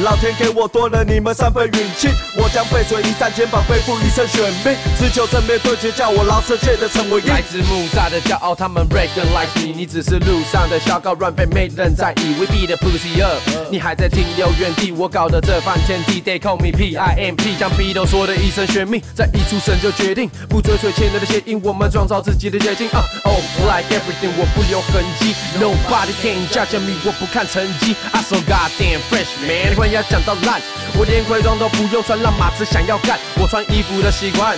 [0.01, 7.29] 老天给我多了你们三分运气，我将背水一战，肩膀背负一身选命，只求正面对决，叫我老世界的陈伟英。
[7.29, 12.35] 来自木栅的骄傲，他们 recognize me，你只是路上的小高，乱飞没人在意。
[12.41, 13.39] We be the pussy up，
[13.71, 22.89] 你还在停留原地，我搞的这番天地，They call me P I M P，将 B 都说的一生玄秘，在一出生就决定不追随前人的谐音，我们创造自己的捷径。
[22.93, 23.39] 啊、oh
[23.69, 27.95] like everything，我不留痕迹，Nobody can judge me，我不看成绩。
[28.13, 30.63] I so goddamn fresh man，混要讲到烂，
[30.95, 33.19] 我连盔装都不用穿，让马子想要干。
[33.35, 34.57] 我穿衣服的习惯，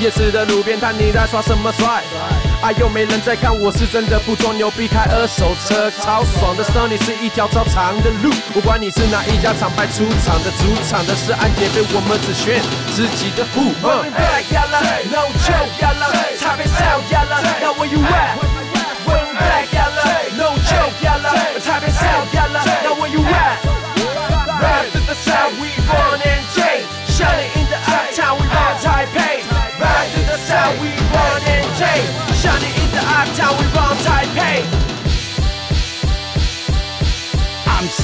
[0.00, 2.02] 夜市的路边摊，你在耍什么帅？
[2.62, 8.28] 哎，又没人在看，我是真的不装牛逼，开二手车，超爽的 Sony 是一条超长的路。
[8.52, 12.60] 不管你是哪一家厂牌出厂的，主场的是安杰被我们只选
[12.90, 13.70] 自己的副。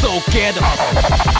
[0.02, 1.31] そうけど。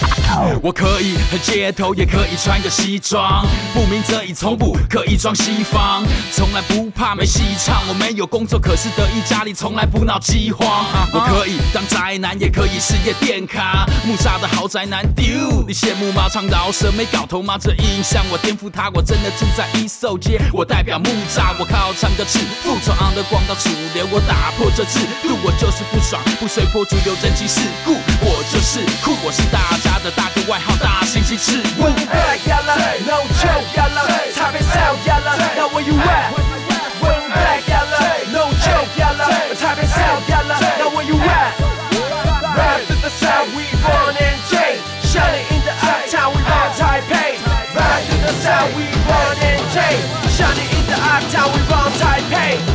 [0.63, 6.03] 我可以很街头，也可以穿个西装，不鸣则已，从不刻意装西方，
[6.33, 7.83] 从来不怕没戏唱。
[7.89, 10.67] 我没有工作，可是得意家里从来不闹饥荒。
[11.13, 16.29] 我可以当宅男，也可以事业电咖，木栅的豪宅男丢，你羡慕吗？
[16.33, 17.59] 唱饶舌没搞头吗？
[17.61, 31.86] 这印象我颠覆他，我真的住在一寿街，我代表木栅，我靠唱歌致富，从 on 的广到主流，我打破这制度，我就是不爽，不随波逐流，人情世故，我就是酷，我是大家的大哥，外号大猩猩赤木。
[31.86, 36.34] Bring back yalla, no joke yalla, top it out yalla, now where you at?
[37.02, 37.98] Bring back yalla,
[38.32, 41.60] no joke yalla, top it out yalla, now where you at?
[42.56, 44.80] Rap to the south, we run NJ.
[45.04, 47.42] Shut it in the uptown, we run Taipei.
[47.76, 49.78] Rap to the south, we run NJ.
[50.30, 52.71] Shut it in the uptown, we run Taipei.